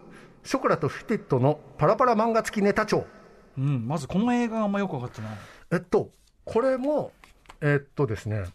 [0.44, 3.06] ショコラとフィテットのパラパラ漫画付きネタ帳。
[3.58, 5.32] うん、まずこの映画があんまよく分かってない。
[5.72, 6.12] えっと、
[6.46, 7.12] これも、
[7.62, 8.46] えっとですね、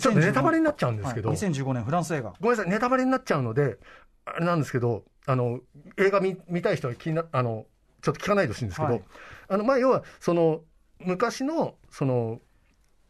[0.00, 2.34] ちょっとネタバレになっちゃうんですけど、はい2015年フランス映画。
[2.40, 3.78] ごめんなさい、ネタバレになっちゃうので、
[4.24, 5.60] あれなんですけど、あの
[5.98, 7.66] 映画見見たい人は気になあの
[8.02, 9.02] ちょっと聞かないでほしいんですけど、はい
[9.48, 10.62] あのまあ、要はその
[11.00, 12.40] 昔のその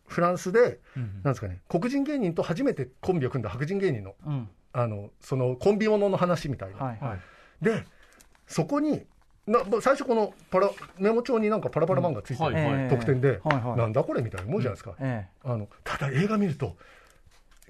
[0.07, 4.49] フランスで、なんですかね、黒人芸人と初めてコンビを組んだ白人芸人のうん。
[4.73, 6.77] あのそのコンビものの話みたいな。
[6.77, 6.99] はい。
[7.01, 7.65] はい。
[7.65, 7.87] で、
[8.47, 9.07] そこに
[9.47, 14.95] な最初、このパラメモ帳になんかパラパラ漫画ついてる、うんはいはい特典で、なんだこれみたいな思うじゃないですか。
[14.99, 16.77] えあのただ映画見ると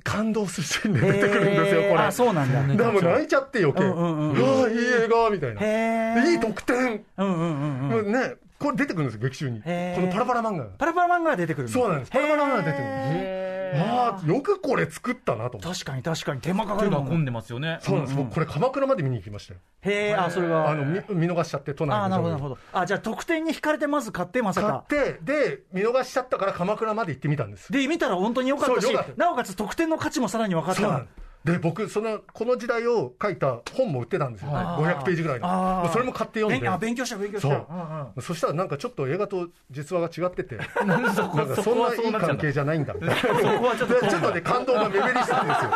[0.02, 1.94] 感動するシーンえで出てくるんですよ、これ。
[1.96, 2.74] あ、そうなんだ。
[2.74, 6.32] だからもう泣いちゃって余計、うんうんうんうわあいい映画みたいな、へえ。
[6.32, 8.12] いい特典、うんうんうんうん。
[8.12, 10.70] ね、これ出てくるんですよ、劇中に、このパラパラ漫画が。
[10.78, 12.84] パラパラ漫画が出てくるそうなんです、パラパラ漫画が出てくる。
[12.88, 15.58] へああ、よくこれ作ったなと。
[15.58, 17.78] 確かに確かに手間かかる手が込んでますよね。
[17.82, 19.60] そうなんです、僕これ鎌倉まで見に行きましたよ。
[19.82, 20.70] へえ、あ、それが。
[20.70, 22.58] あの見見逃しちゃって都内のあなるほど、なるほど。
[22.72, 24.84] あ、じゃあ特典に引かれてまず買って、まさか。
[24.88, 27.72] 買ってで見逃しちゃったから鎌倉まで行ってみたんです。
[27.72, 31.08] で、見たら本当に良かったしなおかつ特典の価値もさらに分かったそうなん。
[31.46, 35.88] で僕そのこの時代を書いた本も売ってたんですよ、あー500ページぐらいの。
[35.92, 36.60] それも買って読んで。
[36.60, 37.48] 勉あ勉強した、勉強した。
[37.48, 37.66] そう。
[37.70, 38.22] うんうん。
[38.22, 40.58] そしたらなんかちょっと映画と実話が違ってて。
[40.76, 43.16] そなんかそそんないい関係じゃないんだみたいな。
[43.38, 45.70] そこはちょっとでちょっとね感動が目減りしたんですよ。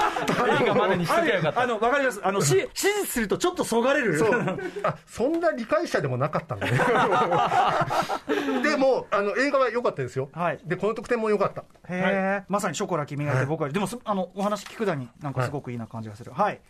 [0.61, 1.61] 映画までにしときゃよかった。
[1.61, 2.20] あの、わかります。
[2.24, 4.18] あの、し、手術するとちょっとそがれる。
[4.18, 4.59] そう。
[4.83, 6.72] あそんな理解者でもなかったんだね
[8.62, 10.59] でもあの映画は良かったですよ、はい。
[10.64, 11.62] でこの特典も良かった。
[11.88, 16.33] へえ、まさにショコラ君がいて僕は、でもす、あの、お話聞くだに、なんかすごくいいな感じがする。
[16.33, 16.61] はい。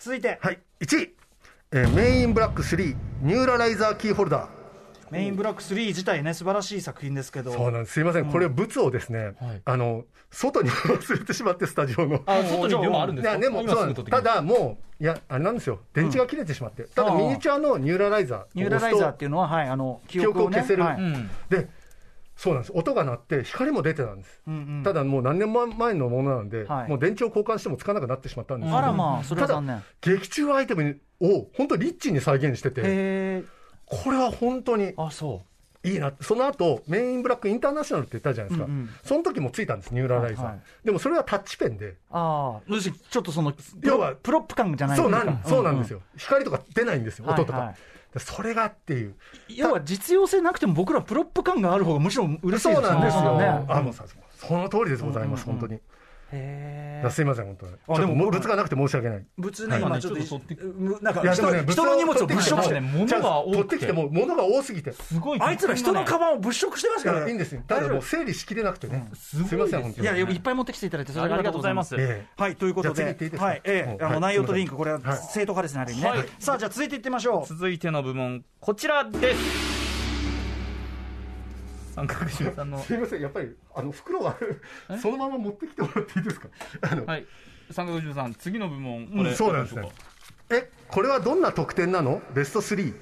[0.00, 0.58] 続いて、はい。
[0.80, 1.14] 1位、
[1.72, 4.48] えーメインブラック3ニューラライザーキーホルダー。
[5.10, 7.52] メインブラック3自体ね、素晴らしい作品ですけど。
[7.52, 7.92] そうなんです。
[7.94, 9.62] すいません、これ物をですね、はい。
[9.64, 12.22] あの外に 忘れてしまってスタジオの。
[12.26, 13.30] あ、外にでもあるんですか？
[13.32, 14.10] いやでも今そうなんです。
[14.10, 15.80] ただもういやあれなんですよ。
[15.92, 20.58] 電池が切れてしまって、ただああミニチュアのニューラライザーニューラライザーっていいうのは、はい、あの、記記憶憶をね。
[20.58, 20.82] を消せる。
[20.82, 20.96] はい。
[20.96, 21.30] うん。
[21.48, 21.68] で
[22.36, 22.72] そうなんです。
[22.74, 24.82] 音が鳴って光も出てたんです、うんうん。
[24.82, 26.88] ただもう何年前のものなんで、はい。
[26.88, 29.82] もう電池を交換してもつかなくなってしまったんですけどあらまあ、それはただ残念。
[30.00, 33.44] 劇中アイテムを本当リッチに再現してて
[33.86, 35.88] これは本当にあ、そう。
[35.88, 36.12] いいな。
[36.20, 38.90] その後メインブラックインターナショナルって言ったじゃないですか、うんうん。
[39.04, 40.62] その時もついたんですニューラライザー、はいはい。
[40.84, 41.96] でもそれはタッチペンで。
[42.10, 47.78] ああ、ちょっとその、要はプロップ感じゃないそうなといかんそうなんですよ、光とか出ないんですよはい音とか、はいで
[48.18, 49.14] それがっていう。
[49.48, 53.64] 要は実用性なくても僕らプロップ感がある方がむしろ嬉しいそうなんですよ、ね。
[53.68, 54.04] あもうさ
[54.36, 55.60] その通りでございます、うんうんうん。
[55.60, 55.80] 本当に
[57.10, 57.72] すいません本当に。
[57.72, 59.24] ちょっとでも物がなくて申し訳ない。
[59.36, 59.82] 物ね、はい。
[59.82, 63.56] 今ちょっとなんかいやでもね人人の荷物を物色して、ね物が多くて。
[63.56, 64.92] 取ってきても物が多すぎて。
[64.92, 65.40] すごい。
[65.40, 67.62] あいつら人のカバンを物色してますいからいいんですよ。
[67.66, 70.06] ただもう整理しきれなくてね、すいません本当に。
[70.06, 71.94] いや、いっぱい持ってきていただいて、それありがとうございます。
[71.98, 73.10] えはい、ということで、は
[73.54, 74.20] い、ええ、あの、はい。
[74.20, 76.08] 内容とリンク、これははい正統派ですね、ある意味ね。
[76.08, 76.28] はい。
[76.38, 77.46] さあ、じゃあ続いていってみましょう。
[77.46, 79.73] 続いての部門、こちらです。
[81.94, 82.78] 三角締めさんの。
[82.78, 84.36] え、 すいませんやっぱりあの袋は
[85.00, 86.48] そのまま持ってきてもらっていいですか？
[86.82, 87.26] あの、はい。
[87.70, 89.88] 三角締めさん、次の部門、これ、うんそうなんですね。
[90.50, 92.20] えこれはどんな特典なの？
[92.34, 92.94] ベスト3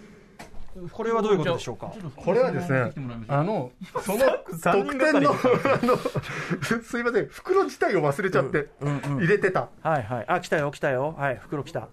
[0.91, 1.93] これはどういうことでしょうか？
[2.17, 2.93] これはですね、
[3.29, 4.21] あの、その
[4.59, 5.99] 三人がかり特典の、あの、
[6.83, 9.69] すいません、袋自体を忘れちゃって、入れてた。
[9.83, 10.25] はいはい。
[10.29, 11.15] あ来たよ来たよ。
[11.19, 11.89] はい袋来た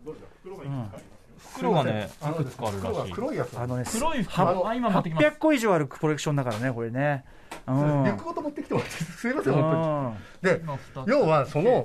[1.53, 3.11] 袋がねあのいくつかあるらしい。
[3.11, 3.57] 黒いやつ。
[3.57, 5.27] あのね黒い袋あ今持ってきます。
[5.27, 7.25] 800個以上あるコレクションだからねこれね。
[7.67, 11.07] うんリュックごと持ってきてもらって、すいません、本う当に。
[11.07, 11.83] で、要はその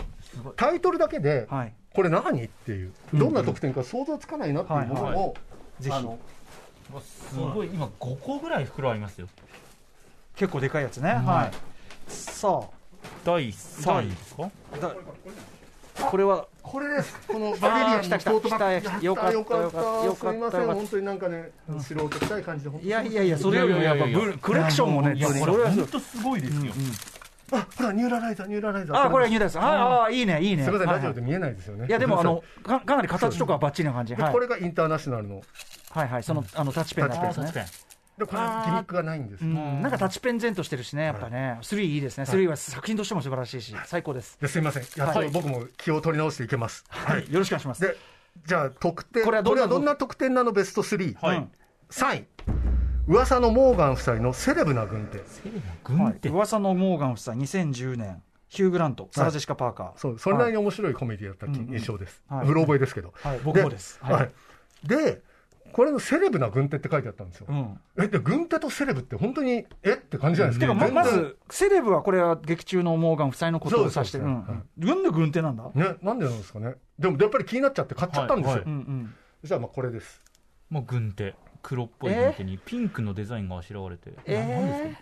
[0.56, 1.46] タイトルだけで
[1.94, 2.44] これ何？
[2.44, 5.34] っていう、どんな得点か想像つかないなっていうものを、
[5.80, 5.96] ぜひ。
[7.30, 7.68] すごい。
[7.68, 9.28] 今5個ぐらい袋ありますよ。
[10.36, 11.10] 結構でかいやつね。
[11.10, 12.10] はい。
[12.10, 12.60] さ
[13.24, 14.50] 第3位ですか？
[16.00, 19.32] これはこれです、このバレリアンのトートバッグ、来た来たよかった。
[19.32, 24.04] よかったった、すいません、本当になんかね、素人臭い感じで、本当にいやいやいやそれよりもやっぱ
[24.40, 26.72] コレクションもねこそれ本当すごいですよ。
[27.52, 29.04] あ、ほら、ニューラライザー、ニューラライザー。
[29.04, 30.64] あこれはニューですああいいねいいね。
[30.64, 31.86] すみません、ラジオで見えないですよね。
[31.86, 34.16] いやでもあのかかなり形とかはバッチリな感じ。
[34.16, 35.42] これがインターナショナルの、
[35.90, 37.52] はいはいそのあのタッチペンだったやつね。
[37.52, 37.83] タッチペン
[38.18, 39.54] で、これはギミックがないんですうよ。
[39.54, 39.82] ん。
[39.82, 41.58] なんかタッチペン前としてるしねやっぱね。
[41.62, 42.24] 3いいですね。
[42.24, 43.74] 3は作品としても素晴らしいし。
[43.86, 44.38] 最高です。
[44.40, 46.84] ですみません、やっと僕も気を取り直していけます。
[46.88, 47.32] はい。
[47.32, 47.82] よろしくお願いします。
[47.82, 47.96] で、
[48.46, 51.14] じゃあ、得点、これはどんなどんな得点なの、ベスト3。
[51.20, 51.38] はい。
[51.38, 51.50] うん
[51.90, 52.26] 3位、
[53.06, 55.18] 噂のモーガン夫妻のセレブな軍手。
[55.18, 55.26] はい。
[55.84, 58.22] 軍手噂のモーガン夫妻2010年。
[58.48, 59.98] ヒュー・グラントサラ・ジェシカ・パーカー。
[59.98, 62.22] そう、それなりに面白いコメディだった印象です。
[62.28, 62.48] はい。
[62.48, 63.12] うろ覚えですけど。
[63.16, 63.40] はい。
[63.42, 63.98] 僕もです。
[64.00, 64.14] はい。
[64.14, 64.32] はい。
[64.84, 65.22] で、
[65.74, 67.46] これのセレブな軍手って書いてあったんですよ。
[67.48, 67.80] うん。
[67.98, 70.72] え、で、軍手とセレブって本当に、えって感じじゃないですか。
[70.72, 74.50] ままずセレブはこれは劇中のモーガン夫妻のことを指してるそうです。
[74.50, 75.64] うんです軍の軍手なんだ？
[75.74, 76.76] ね、なんでなんですかね。
[76.96, 78.54] でも、やっぱり気になっちゃって買っちゃったんですよ。
[78.54, 79.14] はいうんうん。
[79.42, 80.22] じゃあ、まあ、これです。
[80.70, 84.12] もう軍手黒っぽい軍手にピンクのデザインがあしらわれて。
[84.26, 84.96] え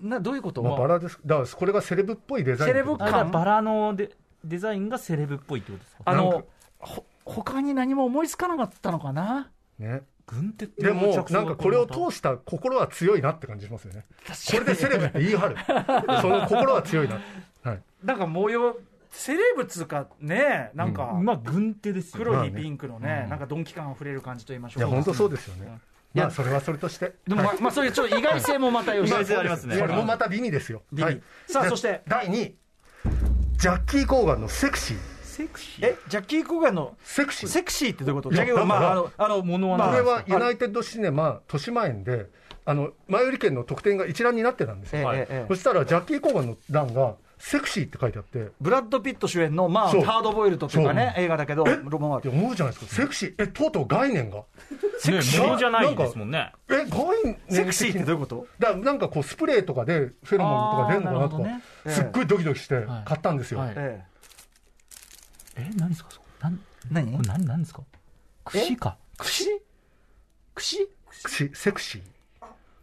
[0.00, 0.08] ー？
[0.08, 0.62] などういうこと？
[0.62, 1.18] まあ、バラです。
[1.26, 2.70] だから、これがセレブっぽいデザイン。
[2.70, 4.10] セレブあじゃあバラのデ
[4.44, 6.02] デザインがセレブっぽいってことですか？
[6.04, 6.44] あの
[6.78, 9.50] ほ他に何も思いつかなかったのかな？
[9.78, 10.02] ね。
[10.26, 14.04] 軍手ってでも、なんかこれを通した心は強いなって感じしますよね。
[14.50, 15.56] これでセレブって言い張る。
[16.20, 17.20] その心は強いな。
[17.62, 17.82] はい。
[18.02, 18.76] なんか模様
[19.10, 25.78] セレブっつうかねなんかまあ軍手ですよ黒にピンクのねなんかドンキ感あふれる感じと言いましょいうや、本当そうでですよね。
[26.14, 27.12] いやまあ、それはそれとして。
[27.26, 30.82] でもまあまあそういうちょっと意外性もまたよし意外性ありますねそれもまた美味ですよ。
[30.92, 31.14] 美味はい。
[31.16, 32.56] でさあそして第2位。
[33.58, 35.15] ジャッキー・コーガンのセクシー。
[35.36, 35.86] セクシー？
[35.86, 37.48] えジャッキー・コーガンのセクシー？
[37.48, 38.34] セクシーってどういうこと？
[38.34, 40.38] ジャッキーコーガンまああだのあの ものはこれはユい。
[40.38, 42.26] ナイテッドシネマ豊島園で、
[42.64, 45.00] あの、前売り券の特典が一覧になってたんですよ。
[45.00, 45.18] ええはい。
[45.18, 52.22] ええそしたら、ジャッキー・コーガンの欄が、セクシーって書いてあって、っブラッド・ピット主演のまあハードボイルドというかね映画だけどロマンは。
[52.22, 52.94] て思うじゃないですか。
[53.02, 53.34] セクシー。
[53.36, 54.36] え、とうとう概念が？
[54.38, 56.50] ねものじゃないですもんね。
[56.70, 56.88] え、概
[57.24, 58.46] 念セクシーってどういうこと？
[58.58, 61.62] だからなんかこう、スプレーとかでフェロモンとか出るのかなとか、ね。
[61.88, 62.86] すっごいドキドキしてはい。
[63.04, 63.58] 買ったんですよ。
[63.60, 63.72] はい。
[63.76, 64.02] え
[65.56, 66.10] え何ですか？
[66.10, 66.58] そこなんえ
[66.92, 67.12] 何？
[67.16, 67.82] これ何何ですか？
[68.44, 68.96] 串か。
[69.18, 69.44] 串？
[70.54, 70.76] 串？
[71.28, 72.02] しセクシー？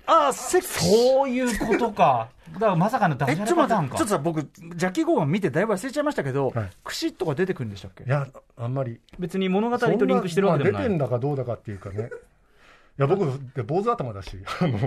[0.05, 0.91] ああセクシー。
[0.91, 2.29] そういうことか。
[2.53, 6.69] だからまさかのダえジャちょっと待ってレパターンかちょっとさ僕ジャッキー・コーガン見てだいぶ忘れちゃいましたけどはい。
[6.83, 8.03] 串とか出てくるんでしたっけ？
[8.03, 8.99] いや、あんまり。
[9.17, 10.87] 別に物語とリンクしてるわけでもない。
[10.87, 12.09] そんなまあ出てんだかどうだかっていうかね。
[12.95, 13.25] いや、僕、
[13.55, 14.77] で坊主頭だし、あの、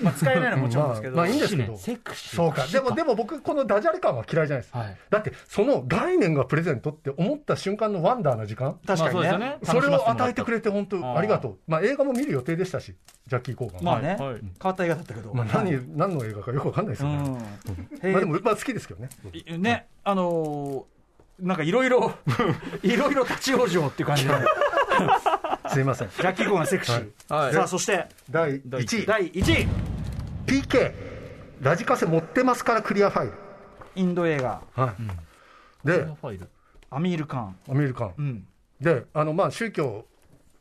[0.00, 1.16] まあ使えないのはもちろんですけど。
[1.16, 1.76] まあまあいいんですけど。
[1.76, 2.66] セクシーそうか。
[2.66, 4.76] でも、でも僕、このダジャレ感は嫌いじゃないです。
[4.76, 4.96] はい。
[5.10, 8.78] だって、その概念がプレゼントって思った瞬間のワンダーな時間。
[8.86, 11.58] 確かにね,、まあそれを与えてくれれて本当ありがとう。
[11.66, 12.94] まあ映画も見る予定でしたし、
[13.26, 13.84] ジャッキー・コーガン。
[13.84, 14.40] まあね、はいはい。
[14.40, 17.28] 変わった映画だったけど、まあ何、何の映画かよくわかんないですうよね。
[17.28, 17.32] ん。
[17.32, 17.40] ま
[18.02, 19.08] へあでも、まあ好きですけどね。
[19.46, 20.96] えねあのー
[21.38, 22.14] なんかいろいろ
[22.82, 24.32] いろいろ立ち往生っていう感じで
[25.72, 26.08] すいません。
[26.08, 27.52] ジャッキー・コーガンセクシー、はい。
[27.52, 29.68] さあそして第1位、第1位。
[30.46, 30.92] PK、
[31.60, 33.32] ラジカセ持ってますからクリアファイル。
[33.96, 34.62] インド映画。
[34.74, 34.94] は
[35.84, 35.86] い。
[35.86, 36.06] で、
[36.90, 37.56] アミール・カン。
[37.68, 38.14] アメリカン。
[38.16, 38.46] うん。
[38.80, 40.06] で、あの、まあ宗教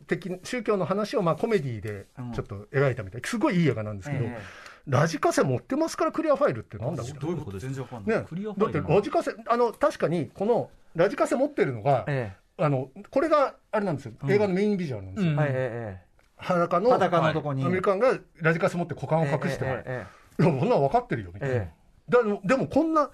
[0.07, 3.21] 的、宗教の話をまあコメディでちょっと描いたみたい。
[3.25, 4.41] すごいいい映画なんですけど、え
[4.87, 7.19] ラジカセ持ってますからクリアファイルってなんだろう？
[7.19, 15.31] どういうこと全然わかんない、ね、クリアフだってァイルラジカセ、あの、確かに、この、ラジカセ持ってるのが、えあの、これが、あれなんですよ、映画のメインビジュアルなんですよ。
[15.33, 15.39] うん。
[15.39, 16.05] えはいええ
[16.37, 20.05] 裸の、裸のとこに、アメリカンがラジカセ持って股間を隠して、え
[20.39, 21.55] えいや、こんなん分かってるよ、みたいな。
[21.55, 21.71] え
[22.09, 23.09] だでも、こんな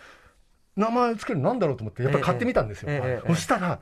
[0.75, 2.89] 名前つけるのなんだろうと思って、やっぱり買ってみたんですよ。
[3.27, 3.80] そしたら、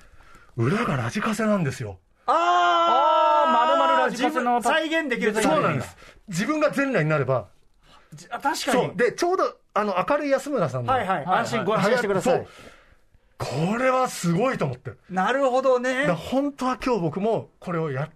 [0.55, 1.99] 裏がラジカセなんですよ。
[2.25, 5.97] ああー丸々ラジカセの再現できるそうなんです。
[6.27, 7.47] 自分が全裸になれば、
[8.29, 8.95] あ確かに。
[8.97, 12.37] で、ちょうど、あの、明るい安村さんの、はいはい、はい安心ご安心してください。
[12.37, 12.47] そう
[13.39, 14.91] これはすごいと思って。
[15.09, 18.11] なるほどね本当は今日僕もこれをや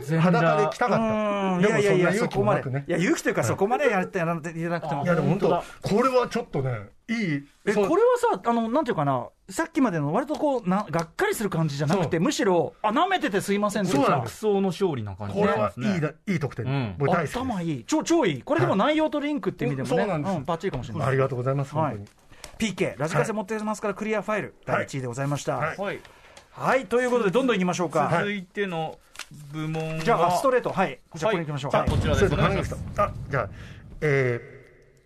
[0.00, 1.68] 裸で来たかうんった。
[1.68, 2.70] いやいやいや、でもそんな勇気もなく。
[2.70, 2.90] ねい。
[2.90, 5.06] や、勇気というか、そこまでやってやらなくてもい。
[5.06, 7.44] やでも本当本これはちょっとね、いい。
[7.66, 7.98] え、これは
[8.32, 16.64] さ、あの、なんていうかな、さっきまでの割とこう、な、がっかりする感じじゃなくて、むしろ、あ、舐めててすいませんそうなんでの勝利な感じこれはいいだ、いい得点。
[16.64, 17.36] うん僕大好き。
[17.36, 17.84] 頭いい。
[17.86, 18.42] 超、超いい。
[18.42, 21.08] これでも内容とリンクって意味でもね、そうなんですバッチリかもしれない。
[21.08, 22.21] ありがとうございます、はい本当に。
[22.62, 25.56] PK、ラジカセ持ってますからクリアファイル、第1位でございました。
[25.56, 26.00] はいはい
[26.50, 28.10] はい、ということで、どんどんいきましょうか。
[28.12, 28.98] 続いての
[29.52, 30.98] 部門はじゃあ、ストレート、はい。
[31.14, 31.76] じゃあ、これいきましょう。
[31.76, 32.76] はいあこちらです。
[32.98, 33.48] あ、じゃあ、
[34.02, 34.40] え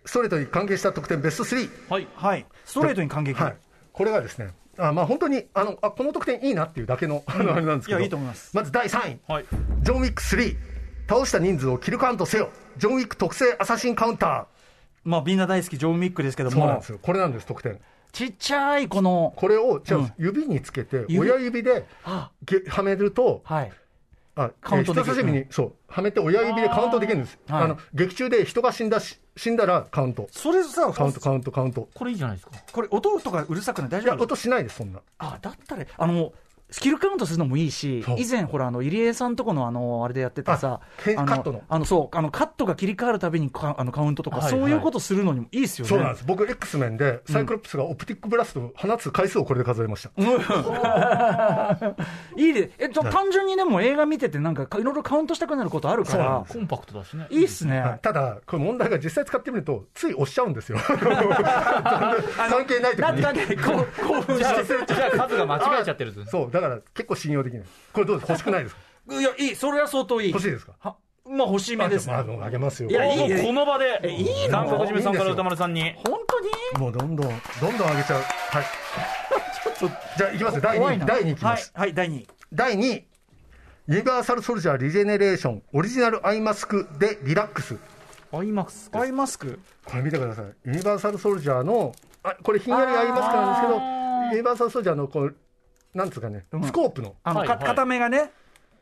[0.03, 1.69] ー、ストレートに関係した得点ベスト3。
[1.89, 2.45] はいはい。
[2.65, 3.39] ストレートに感激。
[3.41, 3.55] はい。
[3.93, 7.99] これがですね、あまあ本当に、あの、あ、この得点いいなっていうだけの、あの、あれなんですけど。
[7.99, 9.19] いやいいと思いますまず第3位。
[9.27, 9.45] はい
[9.81, 10.57] ジョンウィック3。
[11.07, 12.49] 倒した人数をキルカウントせよ。
[12.77, 14.56] ジョンウィック特製アサシンカウンター。
[15.07, 16.99] まあ、みんな大好き、ジョン・ウィックですけどもそうなんです、よ。
[17.01, 17.79] これなんです、得点。
[18.11, 21.19] ちっちゃい、この、これを、じゃ指につけて、指？
[21.19, 22.31] 親指では
[22.83, 23.71] めると、はい。
[24.35, 27.39] あカウントできるえー人差し指に、そう、はめて親指でカウントできるんです。
[27.47, 30.27] あの、劇中で人が死んだし、死んだらカウント。
[30.31, 31.87] それさ、カウント、カウント、カウント。
[31.93, 33.89] これいいじゃないですかこれ、音とかうるさくない？
[33.89, 34.99] 大いや、丈夫音しないです、そんな。
[35.19, 36.33] あ、だったら、あの、
[36.69, 41.61] スキルカウントするのもいいし以前、ほら、あの、入江さんとこの、あの、あれでやってたさ、あけあカットの？
[41.69, 45.89] あの、そう、あの、カットが切り替わるたびにカあのカウントとか、はいはいそういうことするのにもいいですよね。
[45.89, 46.25] そうなんです。
[46.25, 50.11] 僕、X メンで、サイクロプスがオプティックブラストを放つ回数をこれで数えました。
[52.35, 57.79] いいで、えっと、単純にでも映画見てて、なんか、いろいろカウントしたくなることあるからコンパクトだしねいいっすね。
[57.79, 60.77] はいただ、これ問題が実際使ってみると、つい押しちゃうんですよ。
[60.87, 63.01] 関係ない時に。
[63.01, 67.65] なんかね、こう興奮じゃあ してじゃあ数が間違えちゃってるんですそう、だから結構信用できない。
[67.93, 68.81] これどうです欲しくないですか？
[69.19, 70.29] いや、いい、それは相当いい。
[70.31, 70.73] 欲しいですか？
[70.79, 72.13] はまあ、欲しめですね。
[72.13, 72.89] あのあげますよ。
[72.89, 76.79] いやいいもうこの場でえいいの三角締めさんから歌丸さんに本当に？
[76.79, 77.27] もうどんどん、
[77.61, 78.21] どんどん上げちゃう。
[78.21, 78.63] はい。
[80.17, 80.61] じゃあ、いきますよ。
[80.61, 81.05] 第2位。
[81.05, 81.71] 第2位いきます。
[81.75, 82.27] はい、はい、第2位。
[82.53, 83.07] 第2位。
[83.89, 87.77] ユニバーサルソルジャーリジェネレーションオリジナルアイマスクでリラックス。
[88.33, 90.45] アイマックスアイマスクこれ見てください。
[90.65, 91.93] ユニバーサルソルジャーの、
[92.23, 93.73] あ、これひんやりアイマスクなんですけど、
[94.31, 95.35] ユニバーサルソルジャーのこう、
[95.93, 97.15] なんつうかね、うんスコープの。
[97.23, 98.31] あの、片目がね、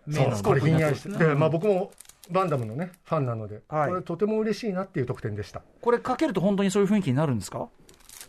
[0.10, 1.10] そうスコープこれひんやりして。
[1.10, 1.92] で、うんまあ僕も
[2.32, 5.62] バンダムのね、ファンなので、はいこれとても嬉しいなっていう特典でした。
[5.82, 7.68] これかけると本当にそういう雰囲気になるんですか？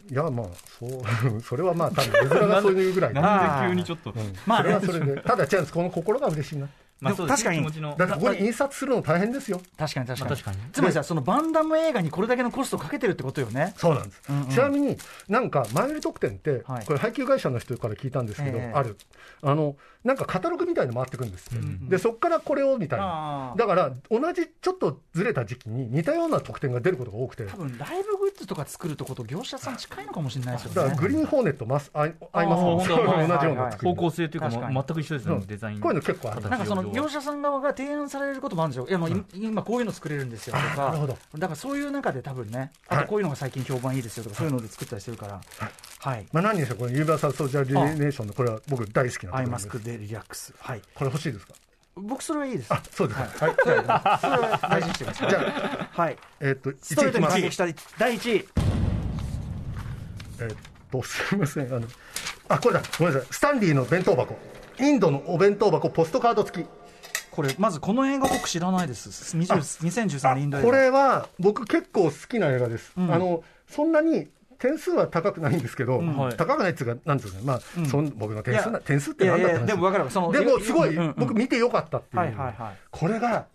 [0.08, 0.46] いや、まあ、
[0.78, 3.20] そう、 それはまあ、多分絵面がそういうぐらいで。
[3.20, 5.20] なんで急にちょっとうんまあねそれはそれで。
[5.22, 6.68] ただ、チャンス、この心が嬉しいな。
[7.00, 9.61] まあ確かにだってここに印刷するの大変ですよ。
[9.76, 10.30] 確かに確かに。
[10.30, 13.74] まあ確かにつまりさ、そのバンダム映画にこれだけのコストをかけてるってことよね。
[13.76, 14.22] そうなんです。
[14.30, 14.96] うんうんちなみに
[15.28, 18.96] なんか、前売り特典って、はいこれ配給会社の人から聞いたんですけど、ええある。
[19.42, 21.58] あの、なんかカタログみたいの回ってくるんですって。
[21.58, 21.88] うん。
[21.88, 23.52] で、そっからこれをみたいあな。
[23.56, 27.44] ーだから、同じちょっとずれた時期に似たような特典が出ることが多くて。
[27.44, 30.74] 多分ライブグッズとか作るとこと業者さん近いのかもしれないですよね。
[30.76, 33.72] だからグリーンホーネットマスアイアイマスクも同じようはいはいはない。
[33.72, 33.90] 作り。
[33.90, 35.46] 方向性というか全く一緒ですねうん。
[35.46, 35.80] デザイン。
[35.80, 36.42] こういうの結構ある。
[36.42, 38.86] 形なんかその上業者さん側が提案されることもあるんですよ。
[38.88, 41.18] いやもうい今こういうの作れるんですよとあなかるほど。
[41.38, 45.40] だからそういう中で多分ね、あとこういうのが最近評判いいですよとかそういうので作ったりしてるから。
[46.00, 46.26] はい。
[46.32, 49.38] まあ何にしろこのユニバーサルソルジャーリレーションのこれは僕大好きなところです。
[49.38, 50.52] アイマスクでリラックス。
[50.61, 50.82] はい。
[50.94, 51.54] これ欲しいですか？
[51.96, 52.72] 僕それはいいです。
[52.74, 53.56] あそうですかはい。
[53.62, 55.30] それは大事にしてください。
[55.30, 56.18] じゃあはい。
[56.40, 57.66] えっとストレー1いきますトに感激した
[57.98, 58.48] 第1位。
[60.40, 60.56] えっ
[60.92, 61.87] とすみませんあの
[62.48, 64.37] あこれだごめんなさいスタンリーの弁当箱
[64.78, 66.66] インドのお弁当箱ポストカード付き
[67.30, 69.09] これまずこの映画僕知らないです。
[69.37, 69.46] 20
[69.88, 70.66] 2013年インド映画。
[70.66, 76.16] これは僕結構好きな映画です、うんあのそんなに点数は高くないんですけど、ん。
[76.16, 76.36] はい。
[76.36, 77.86] 高くないっていうか、なんていうか、まあ、うん。
[77.86, 79.56] そん僕の点数な点数ってなんだって話。
[79.56, 80.10] いやいやでも分かる。
[80.10, 81.14] そのでもすごい、うんうん。
[81.16, 82.76] 僕見てよかったっていう、はいはいはい。
[82.90, 83.46] これが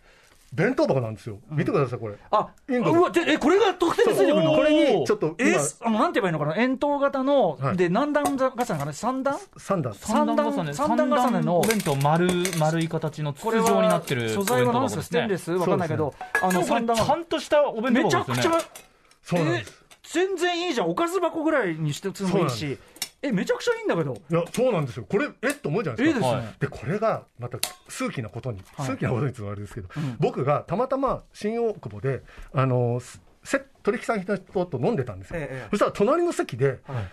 [0.52, 2.14] 弁当箱なんですよ、見てください、これ。
[2.30, 4.54] あ、インドうわ、でえ、これが得点についてくるの。
[4.54, 6.62] これえにちょっと今、ー、あの、なんて言えばいいのかな。
[6.62, 7.76] 円筒型の、はい。
[7.78, 9.34] で、何段重ねかな三段。
[9.56, 10.74] 3段、三段重ね。
[10.74, 15.52] 三段重ねのお弁当丸丸い形の筒これ状になはってる素材は何ですかステンレス？
[15.52, 19.81] わかんないけど、あの、三段ちゃんとしたお弁当めちゃくちゃ箱ですよね、えそうなんです。
[20.12, 20.90] 全然いいじゃん。
[20.90, 22.78] おかず箱ぐらいにしてつもいいし。
[23.22, 24.14] え、めちゃくちゃいいんだけど。
[24.14, 25.06] いや、そうなんですよ。
[25.08, 25.50] これ、え？
[25.50, 26.26] っと思うじゃないですか。
[26.26, 26.46] いいですね。
[26.46, 32.22] はいで、これが、また、数奇なことに、はい数奇なことにって言うのはあれですけど、うん僕がたまたま新大久保で、
[32.52, 33.00] あの、
[33.44, 35.38] せ取引先の人と飲んでたんですよ。
[35.38, 37.08] ええええそしたら隣の席で、はい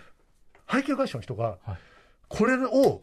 [0.66, 1.78] 配給会社の人が、はい
[2.28, 3.00] これを、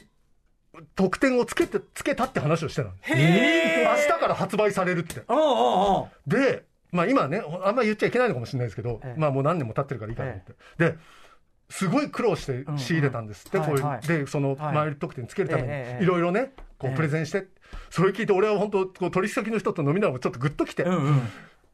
[0.95, 2.93] 得点をつけて、つけたって話をしてたの。
[3.09, 5.21] 明日から発売されるって。
[6.27, 9.19] で、まあ今ね、あんまり言っちゃいけないのかもしれないですけど、ええ。
[9.19, 10.45] まあもう何年も経ってるからいいかなと思っ
[10.77, 10.91] て。
[10.91, 10.97] で、
[11.69, 13.97] すごい苦労して仕入れたんですって、うんうんこうはい。
[13.97, 14.75] はいで、その、はい。
[14.75, 16.03] マイル得点つけるために、ええええ。
[16.03, 16.93] いろいろね、こええ。
[16.93, 17.47] うプレゼンして、
[17.89, 21.21] それ聞いて俺は本当、こう取引先の人と飲みながらちょっとグッときて、うんうん。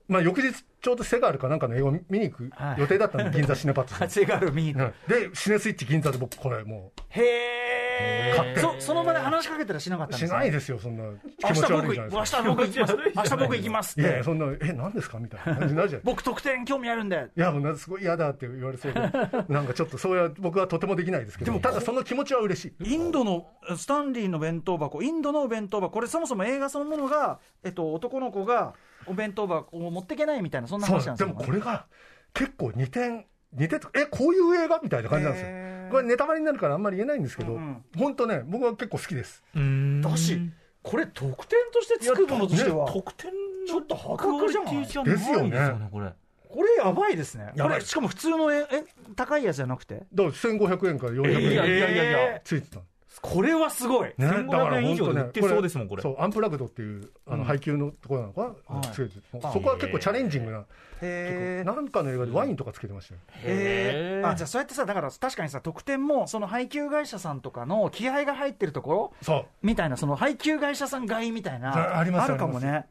[0.08, 2.82] まあ、翌日、ちょうどセガールかなんかの映画を見に行くはい。
[2.82, 4.10] 予定だったんで、銀座シネパッツで。
[4.10, 4.84] セガール見に行く。
[4.84, 10.38] はいで、シネスイッチ銀座で僕、これもへえそその場で話しかけたらしなかったう、んですか？
[10.38, 11.04] しないですよ、そんな。
[11.38, 12.42] 気持ち明日僕悪いじゃないですか。
[12.42, 15.56] 明日僕行きます明日僕行きますっいやいや、てそんな、え、何ですかみたいな。
[15.56, 17.28] 感じになるじゃ僕得点興味あるんで。
[17.38, 19.00] いや、もうなすごい嫌だって言われそうで、
[19.48, 22.94] なんかちょっと、そういう、僕はとてもできないですけど、ただその気持ちは嬉しい。
[22.94, 23.48] インドの
[23.78, 28.74] スタンリーの弁当箱インドのお弁当箱これそもそも映画そのものが、えっと、男の子が
[29.08, 31.28] お弁当箱を持っていけないみたいなそんな話なんですよ。
[31.28, 31.86] でもこれが
[32.34, 35.50] 結構似て似てとえこういう映画みたいな感じなんですよ。
[35.92, 37.84] これネタバレになるからあんまり言えないんですけど、うんうん。
[37.98, 39.44] 本当ね僕は結構好きです。
[39.54, 40.40] だし
[40.82, 43.32] これ得点としてつくものとしては得点
[43.68, 44.86] ちょっと破格じゃない。
[44.86, 45.88] じゃですよね。
[45.92, 46.12] これ。
[46.50, 47.52] これやばいですね。
[47.58, 48.86] これしかも普通のええ
[49.16, 50.04] 高いやつじゃなくて？
[50.14, 52.42] だから1500円から400円、いやいやいやいや。
[52.44, 52.84] ついてたの
[53.22, 54.14] これはすごい。
[54.18, 56.02] ね、1500円以上で売ってそうですもんこれ。
[56.02, 58.88] そうアンプラグドっていうあの配給のところなのかな、はい。
[58.88, 60.64] つけてそこは結構チャレンジングな、へ
[61.02, 69.14] えなんかの映画でワインとかつけてましたよ、えー、あじゃあそうやってさだから確かにさ得点もその配給会社さんとかの気合が入ってるところ？
[69.22, 69.46] そう。
[69.62, 72.86] みたいなその配給会社さん買いみたいなあありまするかもね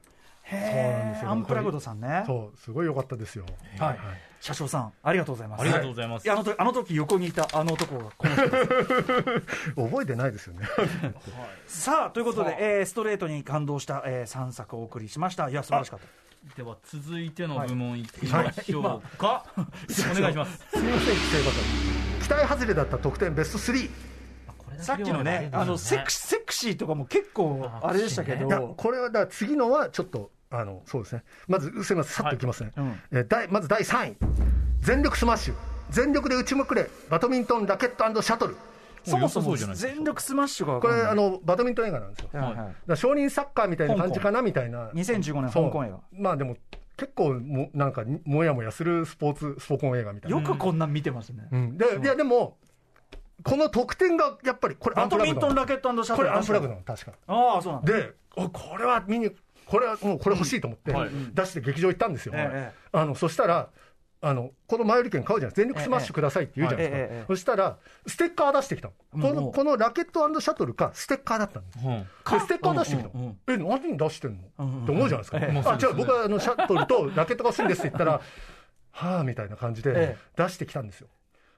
[0.52, 1.30] そうなんですよ。
[1.30, 2.24] アンプラグドさんね。
[2.26, 3.46] そうすごい良かったですよ。
[3.78, 3.98] はい。
[4.40, 5.60] 車掌さんありがとうございます。
[5.60, 6.26] ありがとうございます。
[6.26, 9.72] やあの時あの時横にいたあの男がこの人です。
[9.76, 10.66] 覚えてないですよね。
[11.66, 15.48] さあということで、えーストレートに感動した、え3作をお送りしました。
[15.48, 16.06] いや素晴らしかった。
[16.56, 19.62] では続いての部門いきましょうか、お
[20.20, 20.58] 願いします。
[20.70, 23.90] すみません規制方期待外れだった得点ベスト3
[24.78, 28.74] さっきのねあのセクシセクシーとかも結構あれでしたけど。
[28.76, 31.24] これはだから次のはちょっとあのそうですね。
[31.48, 32.14] まずすみません。
[32.14, 33.00] さっといきますね、はいうん。
[33.12, 34.16] えー第まず第3位。
[34.80, 35.54] 全力スマッシュ。
[35.90, 36.88] 全力で打ちまくれ。
[37.10, 38.56] バドミントンラケットシャトル。
[39.04, 42.28] そもそも良さそうじゃないですか全力スマッシュがこれあののバドミントン映画なんですよ。
[42.32, 44.90] はいは少林サッカーみたいな感じかなみたいな。
[44.90, 45.64] 2015年そう。
[45.64, 46.00] 香港映画。
[46.12, 46.56] まあでも
[46.96, 50.38] 結構もなんかもやもやするスポーツスポコン映画みたいな。
[50.38, 52.58] よくこんなん見てますね、うん、でいやでも
[53.42, 56.28] この特典がやっぱりこれアバドンプラグドミントンラケットシャトル。
[56.28, 57.12] これアンプラグドの確か。
[57.26, 57.92] ああそうなんだ。
[57.92, 59.30] でおこれは見に
[59.72, 61.10] これはもうこれ欲しいと思って、はい。
[61.32, 63.70] 出して劇場行ったんですよ、ええあのそしたら
[64.20, 68.94] あのこの前売り券買うじゃない全力スマッシュくださいって言うじゃないですか、そしたらステッカー出してきたの。
[69.22, 71.78] このこのラケットシャトルかステッカーだったんです。
[71.82, 72.02] うん。
[72.02, 72.06] で
[72.40, 73.20] ステッカー出してきたの、うん。
[73.22, 75.62] うんえ何に出してんの、って思うじゃないですか、ええ。
[75.64, 78.20] あじゃあ僕はあのシャトルとラケットが欲しいんですって言ったら
[78.92, 81.08] はあみたいな感じでえ出してきたんですよ。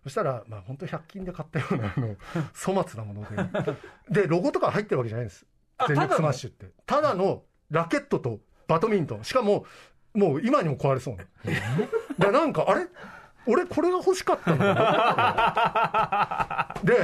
[0.04, 2.16] そしたら、まあ、本当100均で買ったようなあの
[2.54, 3.26] 粗末なもの
[4.08, 4.22] で。
[4.22, 5.44] でロゴとか入ってるわけじゃないんです。
[5.78, 6.66] あ全力スマッシュって。
[6.86, 7.42] ただの
[7.74, 9.24] ラケットとバドミントン。
[9.24, 9.66] しかも
[10.14, 11.24] もう今にも壊れそうな。
[12.18, 12.86] でなんかあれ？
[13.46, 14.56] 俺これが欲しかったの
[16.82, 16.96] で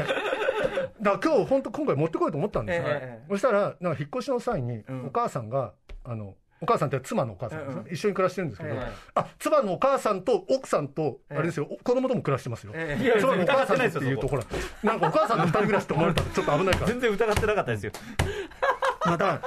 [1.03, 3.27] だ今日本当今回持ってこようと思ったんですよ、ええ。
[3.29, 4.85] そしたらなんか引っ越しの際にん。
[5.07, 8.93] お母さんが、あのお母さんって妻のお母さんですね、一緒に暮らしてるんですけど、ええ。
[9.17, 13.03] あ妻のお母さんと奥さんとあれですよ、子供とも暮らしてますよ、ええ。
[13.05, 14.43] いや妻のお母さん疑ってないうとほら
[14.83, 16.23] なんかお母さんと二人暮らしって思われた。
[16.23, 16.87] らちょっと危ないから。
[16.87, 17.93] 全然疑ってなかったですよ。
[19.07, 19.41] また、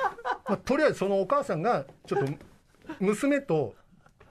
[0.48, 2.32] まあ、とりあえずそのお母さんがちょっと
[3.00, 3.76] 娘と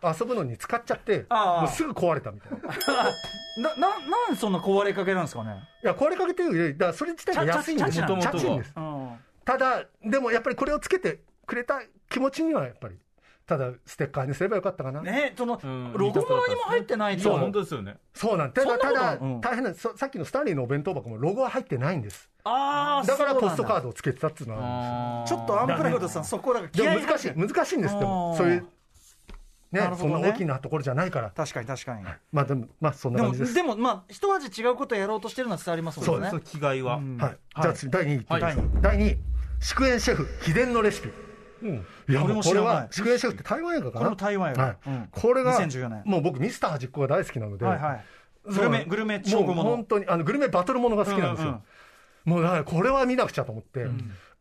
[0.02, 2.58] 遊ぶのに使っちゃってもうすぐ壊れたみたいな。
[2.58, 2.60] い
[3.62, 5.62] なななんでそんな壊れかけなんですかね？
[5.82, 8.00] や壊れかけてるよりだからそれ自体が安いんです。
[8.00, 8.72] よチャチです。
[8.76, 9.10] うん。
[9.44, 12.96] ただでもやっぱりこれをつけてくれた気持ちにはやっぱり
[13.46, 15.92] ただステッカーにすればよかったかな、ねそのうん。
[15.92, 17.96] ロゴも何も入ってないそうと本当ですよね。
[18.14, 28.36] そうなんただただ、うん大変なそさっきのスタンリーのお弁当箱もロゴは入ってないんですああだからポストカードドをつけてたっていうのはちょっとアンプラグドさんそこだから気合でも難しい難しいんですってあー。
[28.36, 28.66] そういう
[29.72, 29.90] ねね。
[29.98, 31.30] そんな大きなところじゃないから。
[31.30, 32.04] 確かに確かに。
[32.30, 33.54] まあでもまあそんなでも感じです。
[33.54, 36.28] でもまあ一味違うことをやろうとしてるのは伝わりますもんね。
[36.30, 37.16] そう気概は、うん。
[37.16, 38.64] はい、じゃあ次第2位いってみましょう。
[38.64, 38.82] はい。
[38.82, 39.18] 第2位。
[39.60, 41.08] 祝宴シェフ秘伝のレシピ。
[41.62, 41.86] うん。
[42.08, 42.74] いやこれもうこれも知らない。
[42.74, 44.00] は祝宴シェフって台湾映画かな？
[44.00, 44.62] これも台湾映画。
[44.64, 44.76] はい。
[44.86, 45.08] うん。
[45.10, 46.02] これが2014年。
[46.04, 48.04] もう僕ミスター端っこが大好きなので、はいはい。
[48.44, 51.62] グルメグルメもう本当にあのグルメバトルものが好きなんですよ、うんうん
[52.24, 53.86] もうこれは見なくちゃと思って、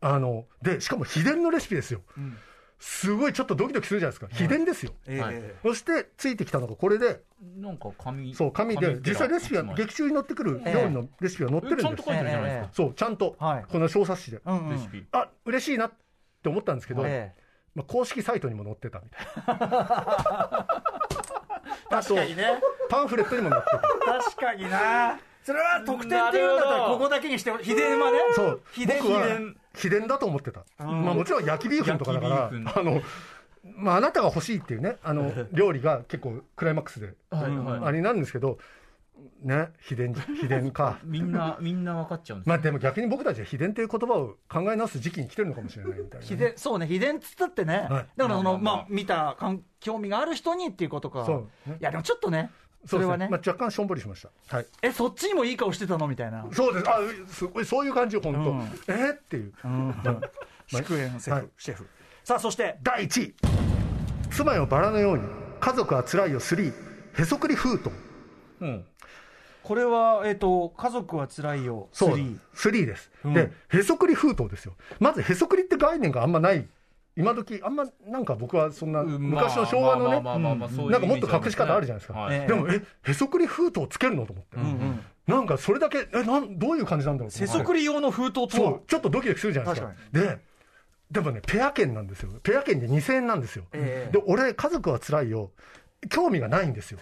[0.00, 2.36] あのでしかも秘伝のレシピですよ、ん。
[2.78, 4.92] すごいちょっとドキドキするじゃないですか、秘伝ですよ。
[5.06, 5.16] はい。
[5.34, 5.56] ええ。
[5.62, 7.20] そしてついてきたのがこれで。
[7.56, 8.98] なんか紙そう紙で。
[9.06, 13.64] 実際レシピはは劇中に載ってくる料理のレシピが載ってるんです、ちゃんと書いてるじゃないですか、そうちゃんと、はい。
[13.70, 14.74] この小冊子で、うんうん。
[14.74, 15.04] レシピ。
[15.12, 15.92] あ嬉しいなっ
[16.42, 17.42] て思ったんですけど、ええ
[17.74, 20.66] まあ、公式サイトにも載ってたみたいな。
[22.02, 22.60] 確かにね。
[22.90, 23.78] パンフレットにも載ってた。
[24.22, 28.18] 確かになそれは得点っていうんだったらここだけにして秘伝はね。
[28.34, 28.60] そう。
[28.72, 29.26] 秘伝僕は
[29.74, 30.06] 秘伝。
[30.06, 32.50] だと思ってた、まあ、もちろん焼きビーフンとかだから。
[32.76, 33.02] あの、
[33.64, 34.96] まあ、あなたが欲しいっていうね。
[35.02, 38.58] あの 料理が結構クライマックスであれなんですけど
[39.42, 40.98] ね秘伝秘伝か。
[41.04, 46.86] みんなみんな分かっちゃうんですまあでも逆に僕たちは秘伝という言葉を考え直す時期に来てるのかもしれないみたいなね、秘伝そうね。
[46.86, 48.06] 秘伝っつったってね、はい。
[48.16, 49.36] だからその、まあまあ見た
[49.80, 51.70] 興味がある人にっていうことかそう。
[51.70, 52.50] ねいやでもちょっとね
[52.86, 53.28] それはね。
[53.30, 54.56] まあ、若干しょんぼりしました。
[54.56, 54.66] はい。
[54.82, 56.88] えそっちにもいい顔してたのみたいな、そうです。
[56.88, 58.60] あすごいそういう感じ本当、うん。
[58.88, 59.52] えーっていう。
[59.64, 59.94] うん、
[60.66, 61.48] 祝宴シェフ、はい。
[61.56, 61.86] シェフ。
[62.24, 62.78] さあそして。
[62.82, 63.34] 第1位。
[64.30, 65.24] 妻よバラのように
[65.60, 66.72] 家族はつらいよ3
[67.18, 67.90] へそくり封筒
[68.60, 68.84] うん。
[69.62, 73.34] これは、えっと家族はつらいよそう3 3です、うん。
[73.34, 74.74] でへそくり封筒ですよ。
[74.98, 76.66] まずへそくりって概念があんまない
[77.16, 82.36] 今時あんまなんか僕はそんな昔の昭和のねなんかもっと隠し方あるじゃないですか、はい。
[82.36, 84.24] ええでもえへそくり封筒つけるの？
[84.26, 85.00] と思って、うんうん。
[85.26, 87.58] なんかそれだけえなんどういう感じなんだろうと思って。
[87.58, 88.48] へそくり用の封筒とは？
[88.50, 89.92] そうちょっとドキドキするじゃないですか。
[90.12, 90.38] で
[91.10, 92.30] でもねペア券なんですよ。
[92.42, 94.12] ペア券で2000円なんですよ、ええ。
[94.12, 95.50] で俺家族はつらいよ
[96.10, 96.98] 興味がないんですよ。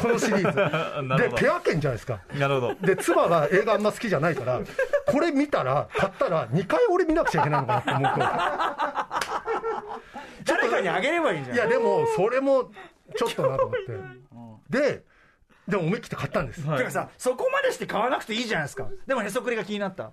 [0.00, 0.56] このシリーズ。
[1.06, 1.36] なるほど。
[1.36, 2.20] でペア券じゃないですか。
[2.34, 2.74] なるほど。
[2.74, 4.60] で妻が映画あんま好きじゃないから
[5.06, 8.20] これ見たら買ったら2回俺見なくちゃいけないのかなって思うと。
[10.44, 12.70] 誰かにあげればいいんじゃないいやでもそれも
[13.16, 13.80] ちょっとなと思っ
[14.70, 14.78] て。
[14.80, 15.04] で
[15.66, 18.88] でも思い切って買ったんです、てかさそこまでして買わなくていいじゃないですか。
[19.06, 20.12] でもへそくりが気になった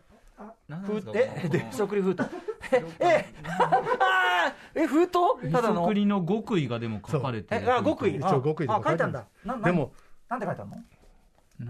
[0.85, 1.01] ふ
[1.43, 2.23] えでへそくり封筒。
[2.71, 3.25] え え
[3.59, 5.51] あーえ封筒？
[5.51, 5.81] ただの。
[5.81, 8.15] へそくりの極意がでも書かれてるえあ極意。
[8.15, 9.25] 一応極意あ書いたんだ。
[9.63, 9.93] でも。
[10.29, 10.75] なんて書いてあるの？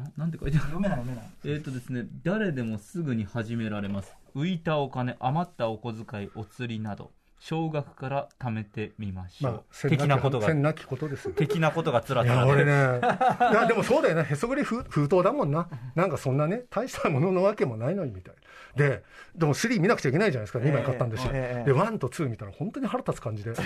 [0.03, 0.66] ななんて書いてある？
[0.68, 1.32] 読めない読めない。
[1.43, 4.16] えーとですね、誰でもすぐに始められます。
[4.36, 10.48] 浮いたお金余ったお小遣いお釣りなど少額から貯めてみましょう、まあ千的なことが。
[10.48, 11.34] 千なきことですよ。
[11.36, 14.24] 的なことがつらつら俺ねいやでもそうだよね。
[14.24, 15.70] へそくり封封筒だもんな。
[15.96, 18.36] なんかそんなね大したもののわけもないのにみたい
[18.76, 19.04] で
[19.36, 20.60] でも3見なくちゃいけないじゃないですか。
[20.60, 23.54] 2枚買ったんですよ、ええええで1と2見たら本当に腹立つ感じで。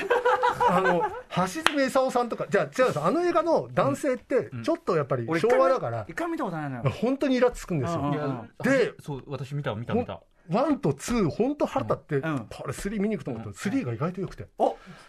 [0.69, 6.89] あの橋爪功さんとかじゃあ違うんですあの映画の男性ってちょっとやっぱり俺昭和だから一回見たことないのよ。
[6.89, 8.45] 本当にイラつくんですよ。
[8.61, 12.47] でそう私見た見た見た1と2本当腹立って、うん。
[12.49, 13.49] これ3見に行くと思った。
[13.49, 14.47] ら3が意外と良くて、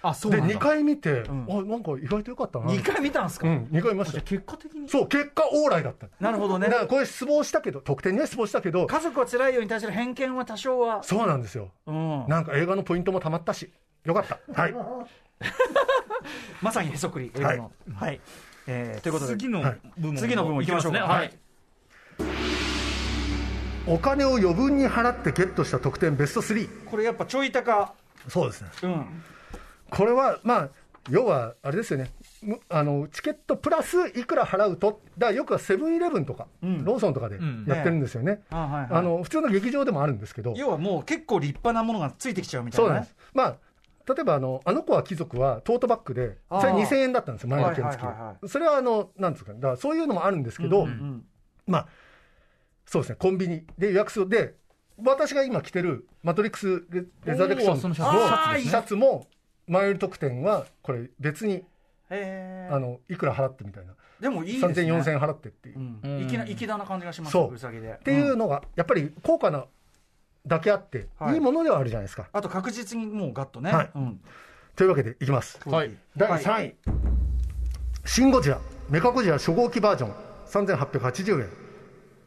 [0.02, 0.54] あそうなんだ。
[0.54, 1.46] 2回見て、ん。
[1.48, 2.66] あなんか意外と良かったな。
[2.66, 3.48] 二回見たんすか？
[3.48, 4.12] うん2回見ました。
[4.12, 4.88] じゃあ結果的に？
[4.88, 6.08] そう結果オーライだった。
[6.20, 6.66] なるほどね。
[6.68, 8.86] だからこれ失望したけど得点には失望したけど。
[8.86, 11.02] 家族は辛いよに対する偏見は多少は。
[11.02, 11.70] そうなんですよ。
[11.86, 12.26] うん。
[12.28, 13.72] なんか映画のポイントもたまったし。
[14.04, 14.38] よかった。
[14.52, 14.74] はい。
[16.62, 17.72] まさにへそくり映画の。
[17.94, 18.20] はい。
[18.66, 19.32] えーということで。
[19.32, 19.78] 次のはい。
[19.98, 20.98] 部門次の部門行きましょうか。
[20.98, 21.02] ね。
[21.02, 21.30] ははいい
[23.90, 27.92] お金を余分に払ってゲットした得点ベスト3これやっぱちょい高。
[28.28, 28.68] そうですね。
[28.84, 29.22] うん。
[29.90, 30.68] これはまあ
[31.10, 32.12] 要はあれですよね。
[32.40, 35.00] むあのチケットプラスいくら払うと。
[35.18, 36.84] だからよくはセブンイレブンとか、ん。
[36.84, 37.64] ローソンとかでん。
[37.66, 40.54] やってるんですよね、あはいはいあの普通の劇場でもあるんですけど。
[40.56, 42.90] 要はもう結構立派なものがついてきちゃうみたいなね。
[42.90, 43.16] そうなんです。
[43.34, 43.56] まあ
[44.14, 47.48] 例えばあの「あの子は貴族」はトートバッグでそれ2000円だったんですよ。
[47.50, 51.24] 前の券付きはそれはあのなんですかだからそういうのもあるんですけど、うん。
[51.66, 51.88] まあ
[52.90, 53.64] そうですねコンビニ。
[53.78, 54.28] で予約する。
[54.28, 54.54] で
[54.98, 58.70] 私が今着てる「マトリックスレ・レザレクション」のシのャツですね。
[58.70, 59.28] シャツも
[59.68, 61.64] 前売り特典はこれ別に
[62.10, 62.14] あ
[62.80, 63.94] のいくら払ってみたいな。
[64.18, 64.74] でもいいですね。
[64.74, 66.28] 3000、4000円払ってっていう、うっん。
[66.28, 67.54] 粋な粋だな感じがしますそう。
[67.54, 67.98] うさぎで。
[68.02, 69.66] ていうのがやっぱり高価な
[70.44, 71.34] だけあって、はい。
[71.34, 72.28] い、いものではあるじゃないですか。
[72.32, 73.70] あと確実にもうガッとね。
[73.70, 73.90] はい。
[73.94, 74.20] うん。
[74.74, 75.60] というわけでいきます。
[75.64, 75.96] はい。
[76.16, 76.42] 第はい。
[76.42, 76.74] 3位、
[78.04, 80.30] シン・ゴジラメカゴジラ初号機バージョン。
[80.50, 81.59] 3880円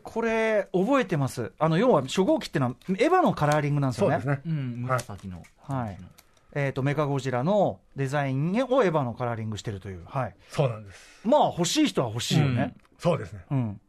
[0.04, 1.52] これ覚えてます。
[1.58, 4.20] あの要は初号機ってのはエヴァのカラーリングなんですよね。
[4.22, 5.42] そうですね、うん紫の。
[5.62, 5.98] はい。
[6.56, 11.28] えー、とメカゴジラのデザインをエヴァのカラーリングしてるという、はい、そうなんです。
[11.28, 13.46] まあ欲しい人は欲しいよね、そうですね。
[13.50, 13.82] うん。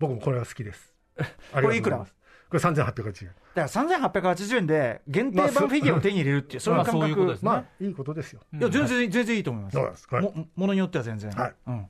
[0.00, 0.94] 僕もこれは好きです。
[1.52, 1.98] これいくら？
[1.98, 2.06] こ
[2.52, 3.34] れ3880円。
[3.54, 7.48] だから3880円で限定まあ版フィギュアを手に入れるっていう、そういう感覚、ですね。
[7.48, 10.08] まあいいことですよ、いや全然、全然いいと思います、そうです。
[10.10, 11.54] はいもものによっては全然、はい。
[11.66, 11.86] うん、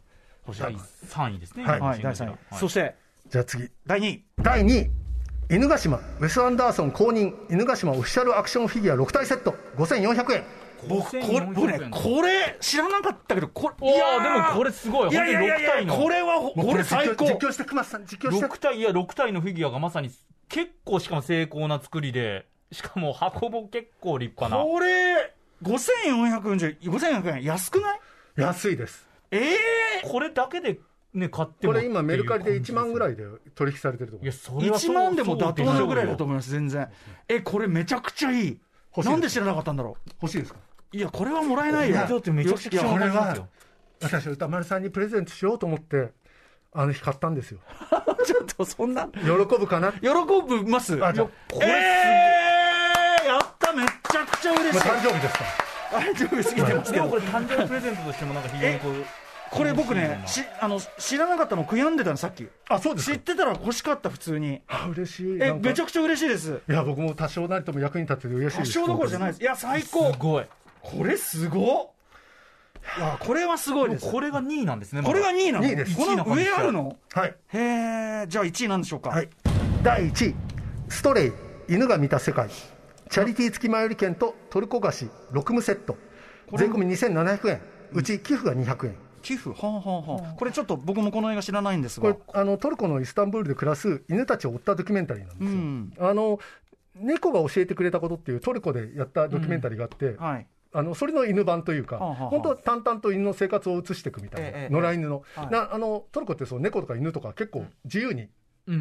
[0.46, 1.64] 欲しい、第3位ですね。
[1.64, 1.80] はい。
[1.80, 2.96] はい、第3位、そして
[3.30, 3.70] じゃあ次。
[3.86, 4.90] 第2位、第2位。
[5.50, 5.98] 犬ヶ島。
[5.98, 7.34] ウェス・アンダーソン公認。
[7.50, 9.54] 犬ヶ島オフィシャルアクションフィギュア6体セット。
[9.76, 10.44] 5400円。
[10.88, 15.10] 僕、これ、僕ね、これ、知らなかったけど、これ、いやでもこれすごい。
[15.10, 15.96] いやいやいやいや本当に6体の。
[15.96, 18.46] これは、これ最高、実況して熊さん実況して。
[18.46, 20.10] 6体いや6体のフィギュアがまさに
[20.48, 24.62] 結構しかも精巧な作りでしかも箱も結構立派な。
[24.64, 28.00] これ、5440、5400円、安くない？
[28.36, 29.08] 安いです。
[29.32, 29.56] ええ
[30.04, 30.78] これだけで
[31.18, 36.88] ね買ってもこれ今メルカリで1万ぐらいいで取引されてると思いうやますそれはそう1万でも妥当なぐらいだと思います、全然。
[37.28, 38.60] え、これめちゃくちゃいい。
[38.96, 40.58] なんで知らなかったんだろ欲しいですか？
[40.92, 40.96] う。
[40.96, 41.96] いや、これはもらえないよ。
[41.96, 43.36] だってめちゃくちゃこれは
[44.00, 46.12] 私歌丸さんにプレゼントしようと思って
[46.72, 47.58] あの日買ったんですよ
[48.24, 49.22] ちょっとそんな、喜
[49.58, 50.08] ぶかな、ま喜
[50.46, 50.94] ぶます。
[51.04, 54.78] あじゃあこれえー、やった、めちゃくちゃ嬉しい。
[54.78, 55.44] あ、誕生日ですか？
[55.98, 57.16] 誕生日過ぎてますけどでもこ。
[57.16, 58.94] れ誕生日プレゼントとしてもなんか非常にこう
[59.50, 62.46] これ僕ねしあの知らなかったの悔やんでたのさっき。
[62.68, 63.16] あそうですか。
[63.16, 64.60] 知ってたら欲しかった普通に。
[64.68, 65.38] あ嬉しい。
[65.40, 66.60] えめちゃくちゃ嬉しいです。
[66.68, 68.72] いや僕も多少なりとも役に立ってて嬉しいです。
[68.78, 69.42] 多少どころじゃないです。
[69.42, 70.12] いや最高。
[70.12, 70.46] すごい。
[70.82, 71.90] これすごっ。
[72.96, 74.10] いやこれはすごいです。
[74.10, 75.96] これが2位なんですねこれが2位なの？2位です。
[75.96, 76.96] この上あるの？
[77.12, 77.34] はい。
[77.48, 77.58] へ
[78.24, 79.10] えじゃあ1位なんでしょうか。
[79.10, 79.28] はい。
[79.82, 80.34] 第1位
[80.88, 81.32] ストレイ
[81.68, 82.48] 犬が見た世界。
[83.10, 85.96] チャリティー付き前売り券とトルコ菓子6務セット。
[86.56, 87.60] 税込み2700円。
[87.92, 89.50] うち寄付が200円寄付。
[89.50, 90.34] はあはあはあ。
[90.34, 92.14] これちょっと僕もこの映画知らないんですが。
[92.14, 95.92] これあのトルコのイスタンブールで暮らす犬たちを追ったドキュメンタリーなんですよ、うん。
[95.98, 96.38] あの
[96.94, 100.46] 猫が教えてくれたことっていうトルコでやったドキュメンタリーがあって、はい。
[100.72, 108.28] あのそれの犬版というか、はあはあ本当、淡々と犬の生活を映していくみたいな、ええええ野良犬の、はいなあのトルコってそう猫とか犬とか結構自由に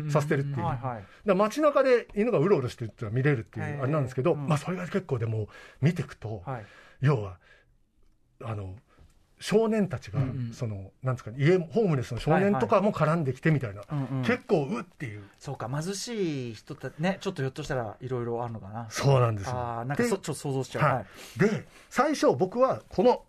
[0.10, 0.98] させてるっていう、はいはい。
[0.98, 4.48] だから街中で犬がうろうろしてるっていうのが見れるっていええうあれなんですけど、うん。
[4.48, 5.48] まあ、それが結構でも
[5.82, 6.66] 見ていくと、はい。
[7.00, 7.38] 要は
[8.44, 8.76] あの
[9.40, 10.54] 少年たちが、うんうん。
[10.54, 13.84] そのなんですかね家ホームレスの少年とかも絡んできてみたいな、
[14.24, 15.24] 結構うっていう。
[15.40, 18.88] そうか貧しい人たちねちょっとひょっとしたらいろいろあるのかな。
[18.90, 19.56] そうなんですよ。
[19.56, 20.84] ああなんかでそちょっと想像しちゃう。
[20.84, 21.06] ははい。
[21.38, 23.24] い、で最初僕はこの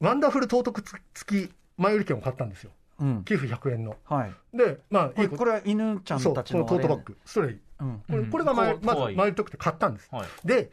[0.00, 0.82] ワンダフル道徳
[1.14, 2.70] 付き前売り券を買ったんですよ。
[3.00, 3.24] うん。
[3.24, 3.96] 寄付100円の。
[4.04, 4.56] はい。
[4.56, 7.50] でまあこれいいこれは犬ちゃんたちのこのトートバッあグストレイ。
[7.50, 7.98] れうん。
[7.98, 8.30] これ,、うん。
[8.30, 10.08] これが前まず前売り特典買ったんです。
[10.12, 10.26] はい。
[10.44, 10.70] で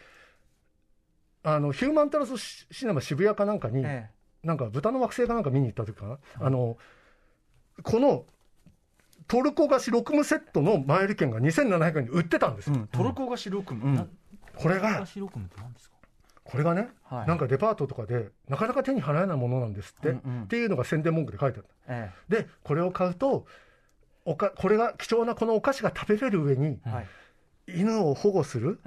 [1.44, 4.10] あのヒューマンタラスシシネマ渋谷かなんかに、え
[4.44, 6.78] なんか豚の惑星かなんか見に行った時かな、あの
[7.84, 8.26] この
[9.28, 14.10] トルコ菓子6務セットの前売り券が2700円で売ってたんですよ、えうんトルコが白くうん。
[14.56, 15.06] これが
[16.44, 17.28] これがね、はい。
[17.28, 20.44] なんかデパートとかでなかなか手に払えないものなんですって、うんうん。
[20.44, 23.46] っていうのが宣伝文句で書いてあるえでこれを買うと
[24.26, 27.08] おかこれが貴重なこのお菓子が食べれる上にえはい。
[27.68, 28.80] 犬を保護する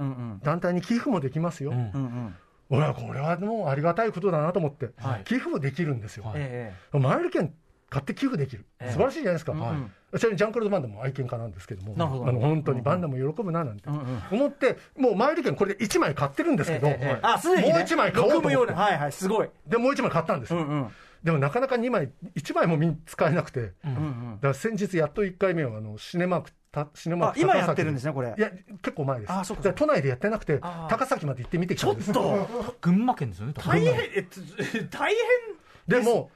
[0.42, 2.34] 団体に寄付もできますよ、うんうんうん
[2.70, 5.24] 俺はこれはもうありがたいことだなと思って、はい。
[5.24, 6.34] 寄付もできるんですよ、はい。
[6.38, 7.52] え前売り券
[7.90, 8.92] 買って寄付できる、ええ。
[8.92, 9.62] 素晴らしいじゃないですか、えうん。
[9.62, 10.18] うん。
[10.18, 12.04] ちなみにジャンクロード・バンダも愛犬家なんですけどもど。
[12.04, 13.88] あの本当にうんバンダも喜ぶななんて
[14.30, 20.88] 思ってもう前売り券これで1枚買ってるんですけど、ええええあすでにねもう一枚買おうと思ってはいはいすごいでもう1枚買ったんですよ、うんうん
[21.22, 23.60] でもなかなか2枚1枚もみ使えなくて。
[23.60, 23.98] だうんう
[24.36, 24.38] ん。
[24.40, 28.34] から先日やっと1回目はあのシネマークたシネマークあ今やってるんですねねこれ。
[28.36, 28.50] いや
[28.82, 29.32] 結構前です。
[29.32, 30.58] あそうか都内でやってなくて
[30.88, 32.12] 高崎まで行ってみてきたんです。
[32.12, 32.76] ちょっと。
[32.80, 34.40] 群馬県ですよね大変えっと
[34.98, 35.16] 大変
[35.88, 36.30] でも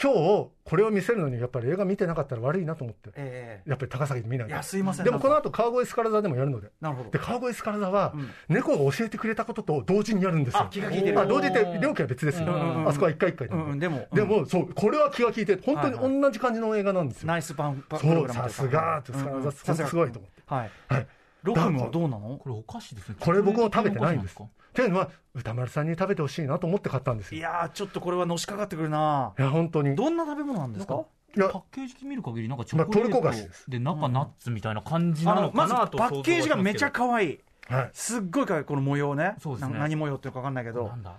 [0.00, 3.10] 今日これを見せるのにやっぱり映画見てなかったら悪いなと思って。
[3.16, 4.52] ええやっぱり高崎で見ないと。
[4.52, 5.04] いやすいません。
[5.04, 6.68] でもこの後川越スカラ座でもやるので。
[6.80, 7.10] なるほど。
[7.10, 8.30] で川越スカラ座は、うん。
[8.48, 10.60] 猫が教えてくれたことと同時にやるんですよ。
[10.60, 11.20] あ気が利いてる。
[11.20, 12.46] あ同時って料金は別ですよ、
[12.86, 13.78] あそこは一回一回で、うんうん。
[13.80, 19.40] でもでもそうこれは気が利いて本当に同じ感じの映画なんですよ、ナイスパンパプそうさすがってスカラ
[19.74, 20.42] 座、すごいと思って。
[20.46, 20.70] はい。
[20.88, 21.06] はい
[21.42, 22.36] ロクムはどうなの？
[22.36, 23.16] これお菓子ですね。
[23.20, 24.36] これ僕も食べてないんです。
[24.40, 27.36] っていうのは歌丸さんに食べてほしいなと思って買ったんですよ。
[27.36, 29.92] いいやーちょっとこれはのしかかってくるなや本当に。
[29.92, 31.04] いどんな食べ物なんですか？
[31.36, 33.70] やパッケージ見る限りなんかチョコレまあトルコ菓子ートです。
[33.70, 37.38] で中ナッツみたいな感じなのあのまずかなとパッケージがめちゃか可愛い。
[37.68, 37.90] はい。
[37.92, 38.64] すっごい可愛い。
[38.64, 39.34] この模様ね。
[39.42, 39.74] そうですね。
[39.74, 40.88] な何模様っていうか分かんないけど。
[40.88, 41.14] なんだ？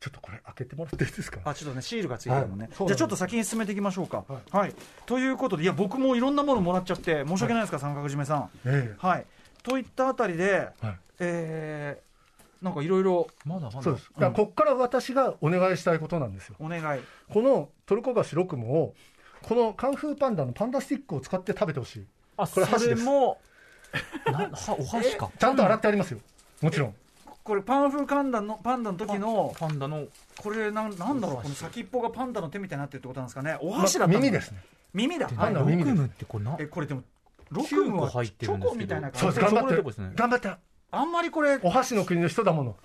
[0.00, 1.40] ちょっとこれ開けてもらっていいですか？
[1.44, 2.86] あちょっとねシールがついてるのね、はい。
[2.86, 4.24] じゃあちょっと先に進めていきましょうか。
[4.28, 4.74] ははい、
[5.06, 8.50] ということでいや僕もいろんなものもらっちゃって申し訳ないですか、三角締めさん。
[8.64, 8.94] え。
[8.98, 9.26] はい
[9.62, 10.98] といったあたりで、えはい。
[11.20, 13.82] えー、なんかいろいろまだまだ。
[13.82, 14.10] そうです。
[14.14, 16.56] だからここから私がお願いしたいことなんですよ。
[16.58, 17.00] お願い。
[17.32, 18.94] このトルコ菓子ロクムを
[19.42, 22.06] このカンフーパンダのパンダスティックを使って食べてほしい。
[22.36, 23.04] あこれ箸です。
[23.04, 23.40] それも
[24.26, 25.30] なはお箸か。
[25.38, 26.20] ちゃんと洗ってありますよ。
[26.60, 26.94] もちろん。
[27.44, 30.06] これパンフーパンダのパンダの時のパンダの。
[30.36, 31.42] これなんなんだろう。
[31.42, 33.56] この先っぽがパンダの手みたいになってるってことなんですかね。
[33.60, 34.20] おま箸だったの。
[34.20, 34.62] 耳ですね。
[34.92, 35.28] 耳だ。
[35.28, 35.96] パンダの耳です。
[35.96, 37.02] ロクムってこれなえこれでも
[37.50, 38.68] ロク9ムは個入ってるんですけど。
[38.68, 39.40] チョコみたいな感じ。
[39.40, 39.54] です。
[39.54, 40.14] 頑張って。
[40.14, 40.50] 頑張って
[40.90, 42.76] あんまりこれお箸の国の人だもの。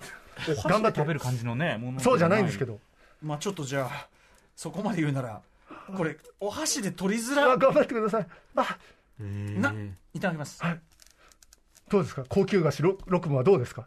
[0.48, 0.98] お箸頑張って。
[0.98, 2.74] で食べる感じのねものそうじゃないんですけど。
[2.74, 2.80] ど
[3.22, 4.08] まあちょっとじゃあ
[4.56, 5.40] そこまで言うなら
[5.96, 8.26] これお箸で取りづらあ頑張ってください。
[8.56, 8.78] あ。
[9.18, 9.74] な
[10.12, 10.60] いただきます。
[11.88, 12.24] どうですか？
[12.28, 13.86] 高級菓子ロロクムはどうですか？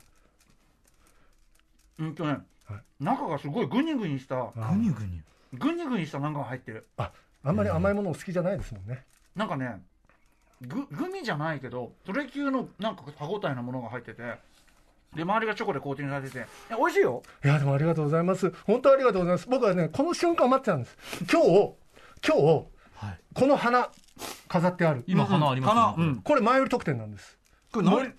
[2.00, 3.04] うんとね、はい。
[3.04, 4.38] 中がすごいグニグニした。
[4.38, 5.22] あグニグニ。
[5.54, 6.88] グニグニしたなんかが入ってる。
[6.98, 7.12] あ
[7.44, 9.04] あんまり甘いものお好きじゃないですもんね。
[9.36, 9.82] なんかね
[10.62, 14.24] ググミじゃないけどそれ級のなんか歯応えのものが入ってて
[15.16, 16.42] で周りがチョコでコーティングされててい
[16.72, 17.24] や美味しいよ。
[17.44, 18.52] いやでもありがとうございます。
[18.66, 19.48] 本当ありがとうございます。
[19.48, 20.98] 僕はねこの瞬間を待ってたんです。
[21.32, 21.74] 今日
[22.28, 23.20] 今日はい。
[23.34, 23.90] この花
[24.48, 25.04] 飾ってある。
[25.08, 25.82] 今花ありますよね。
[25.98, 26.22] 花うん。
[26.22, 27.38] これ前売り特典なんです。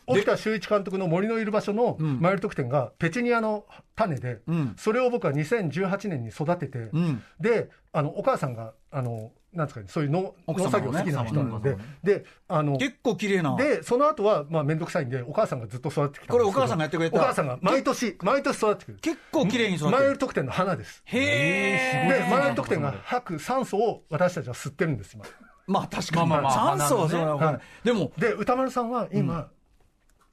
[0.06, 2.20] 沖田修一監督の森のいる場所のうん。
[2.20, 4.74] 前売り特典がペチュニアの種で、うん。
[4.76, 7.22] それを僕は2018年に育てて、うん。
[7.40, 13.56] であのお母さんがあのなんですかね、そういう農奥農作業好きな人なので、で、あの、結構綺麗な。
[13.56, 18.98] で、その後は、まあ、めんどくさいんで、お母さんがずっと育ってきたこれお母さんがやってくれたお母さんが毎年、毎年育ってくる。
[19.00, 20.02] 結構綺麗に育ってる。
[20.02, 21.02] マイル特典の花です。
[21.06, 22.28] へで、え。
[22.30, 25.24] マイル特典が吐く酸素を私たちは吸ってるんです、今。
[25.66, 26.28] まあ確かに。
[26.28, 29.48] まあ酸素はそうなのかでも、で、歌丸さんは今、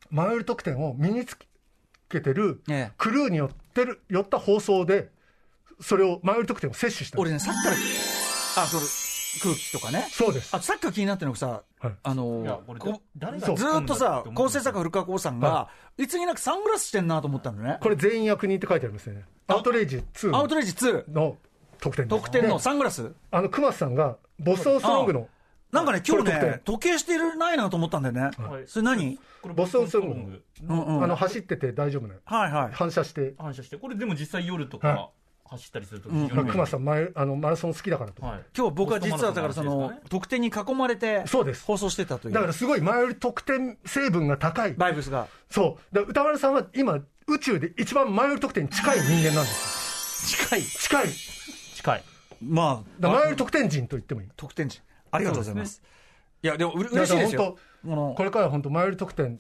[0.10, 1.38] マイル特典を身につ
[2.10, 5.10] けてるええクルーによってる、寄った放送で、
[5.80, 7.20] それを、マイル特典を摂取した。
[7.20, 7.76] 俺ね、さっきから、
[8.64, 9.05] あ、それ、
[9.42, 10.08] 空気とかね。
[10.12, 10.56] そうです。
[10.56, 10.62] あ。
[10.62, 11.94] さっきから気になってるのがさ、はい。
[12.04, 13.58] あのこれこ誰がそう。
[13.58, 16.08] ずーっとさ、構成作古川光さんが、い。
[16.08, 17.78] つになくサングラスしてんなと思ったのね。
[17.82, 19.24] これ全員役人って書いてありますね。
[19.48, 20.38] アウトレイジ2の。
[20.40, 21.38] アウトレイジ2、の
[21.80, 23.12] 特典特典のでサングラス？
[23.32, 25.28] あの、熊瀬さんが、ボストンストロングの、
[25.72, 28.32] なんかね、今日ね、時計してるないなと思ったんだよね。
[28.66, 29.20] それ何？
[29.56, 30.44] ボストンストロング。
[30.68, 31.04] うんうん。
[31.04, 32.16] あの、走ってて大丈夫な。
[32.24, 32.74] はいはい。
[32.74, 33.78] 反射して、反射して。
[33.78, 34.96] これでも実際夜とはい。
[34.96, 35.10] か
[35.48, 38.26] 走ったりするとうん非常に熊瀬さん前、あの、マラソン好きだからと。
[38.26, 42.34] はい今日僕は実はだからそのポストマラソンの話ですかね、特典に囲まれて、そうです放送してたという。
[42.34, 44.74] だからすごい前より得点成分が高い。
[44.74, 45.28] バイブスが。
[45.50, 45.96] そう。
[45.96, 50.60] だ歌丸さんは今、宇宙で一番前より得点に近い人間なんです近い。
[50.60, 50.66] よ。
[50.66, 51.08] 近い。
[51.76, 52.04] 近い
[52.42, 54.28] まあ、だ前より得点人と言ってもいい。
[54.36, 54.82] 特典値。
[55.12, 55.82] ありがとうございます。
[56.42, 58.16] いや、でもう嬉しいですよ本。
[58.16, 59.40] これからは本当前より得点の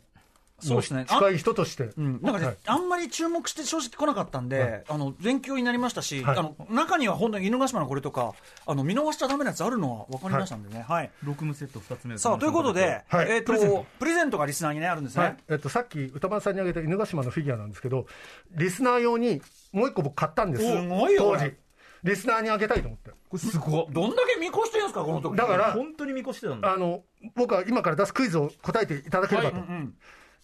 [0.59, 1.91] そうですね近い人として。
[1.97, 8.33] うん、なんかね、はいあんまり注目して正直来なかったんで、はいあの勉強になりましたし、はいあの中には本当に犬ヶ島のこれとか
[8.65, 10.85] あの見逃しちゃダメなやつあるのは分かりましたんでね。
[10.87, 11.11] はい。
[11.23, 15.23] ロクムセット2つ目さあということで、はいえっ、とプレゼントプレゼントがリスナーにねあるんですね。
[15.23, 15.37] はい。
[15.49, 18.05] えっと、さっき歌丸さんにあげた犬ヶ島のフィギュアなんですけど、
[18.51, 19.41] リスナー用に
[19.73, 20.63] もう一個僕買ったんです。
[20.63, 21.53] すごいよ当時。
[22.05, 23.09] リスナーにあげたいと思って。
[23.09, 25.35] これすごどんだけ見越してるんですかこの時。
[25.35, 27.03] だから本当に見越してたんだあの、
[27.35, 29.57] 僕は今から出すクイズを答えていただければと。
[29.57, 29.95] うん、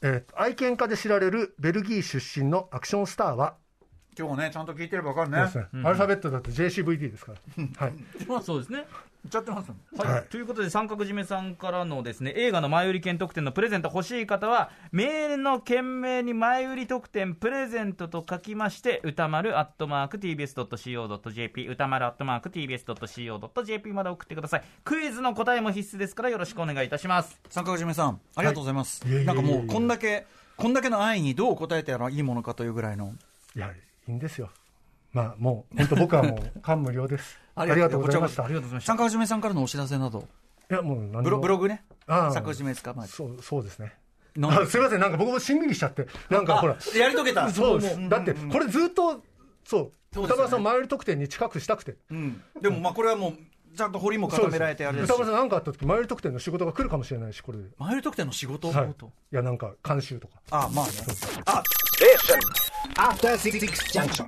[0.02, 3.56] えー愛犬家で知られるベルギー出身のアクションスターは、
[4.18, 5.49] 今日ねちゃんと聞いてれば分かるね。
[5.52, 7.39] そうですねアルファベットだと JCVD ですから。
[7.86, 7.93] はい。
[8.28, 8.86] まあそうですね言
[9.28, 10.24] っちゃってますはい、はい。
[10.30, 24.63] ということで三角締めさんからのですね映画の前売り券特典のプレゼント欲しい方はメールの件名に前売り特典プレゼントと書きまして歌丸アットマーク TBS.CO.JP 歌丸アットマーク TBS.CO.JP まで送ってください。
[24.84, 27.39] クイズの答えも必須ですからよろしくお願いいたします。
[27.49, 29.07] 三角締めさんありがとうございます。
[29.07, 30.26] はいなんかもうこんだけ
[30.57, 33.15] こんだけの愛にどう答えてやらいいものかというぐらいの。
[33.55, 33.72] いや、
[34.07, 34.51] いいんですよ。
[35.14, 37.38] まあ、もう、本当僕はもう、感無量です。
[37.55, 38.45] あありがとうございました。
[38.45, 40.28] ありがとうございました三角締めさんからのお知らせなど
[40.70, 41.84] いや、もう何もブロブログね。
[42.07, 42.93] ああ三角締めですか？
[42.93, 43.93] まあそう、そうですね。
[44.43, 46.07] あすいません、なんか僕もしんみりしちゃって。
[46.30, 46.78] なんかほら。
[46.95, 47.49] やり遂げた。
[47.49, 48.09] そうです。
[48.09, 49.22] だって、これずっと、
[49.66, 51.97] そう、歌丸さんマイル得点に近くしたくて。
[52.09, 52.41] うん。
[52.62, 57.66] でもまあこれはもうちゃんと堀も固められてあれですし歌丸さん何かあった時、マイル得点の仕事が来るかもしれないし、これで。
[57.78, 58.89] マイル特典の仕事、はい。
[58.89, 58.93] い
[59.36, 60.36] や、なんか、監修とか。
[60.51, 60.91] あまあね。
[61.45, 61.62] あ
[61.97, 62.39] Station.
[62.95, 63.59] After Six
[63.91, 64.28] Junction.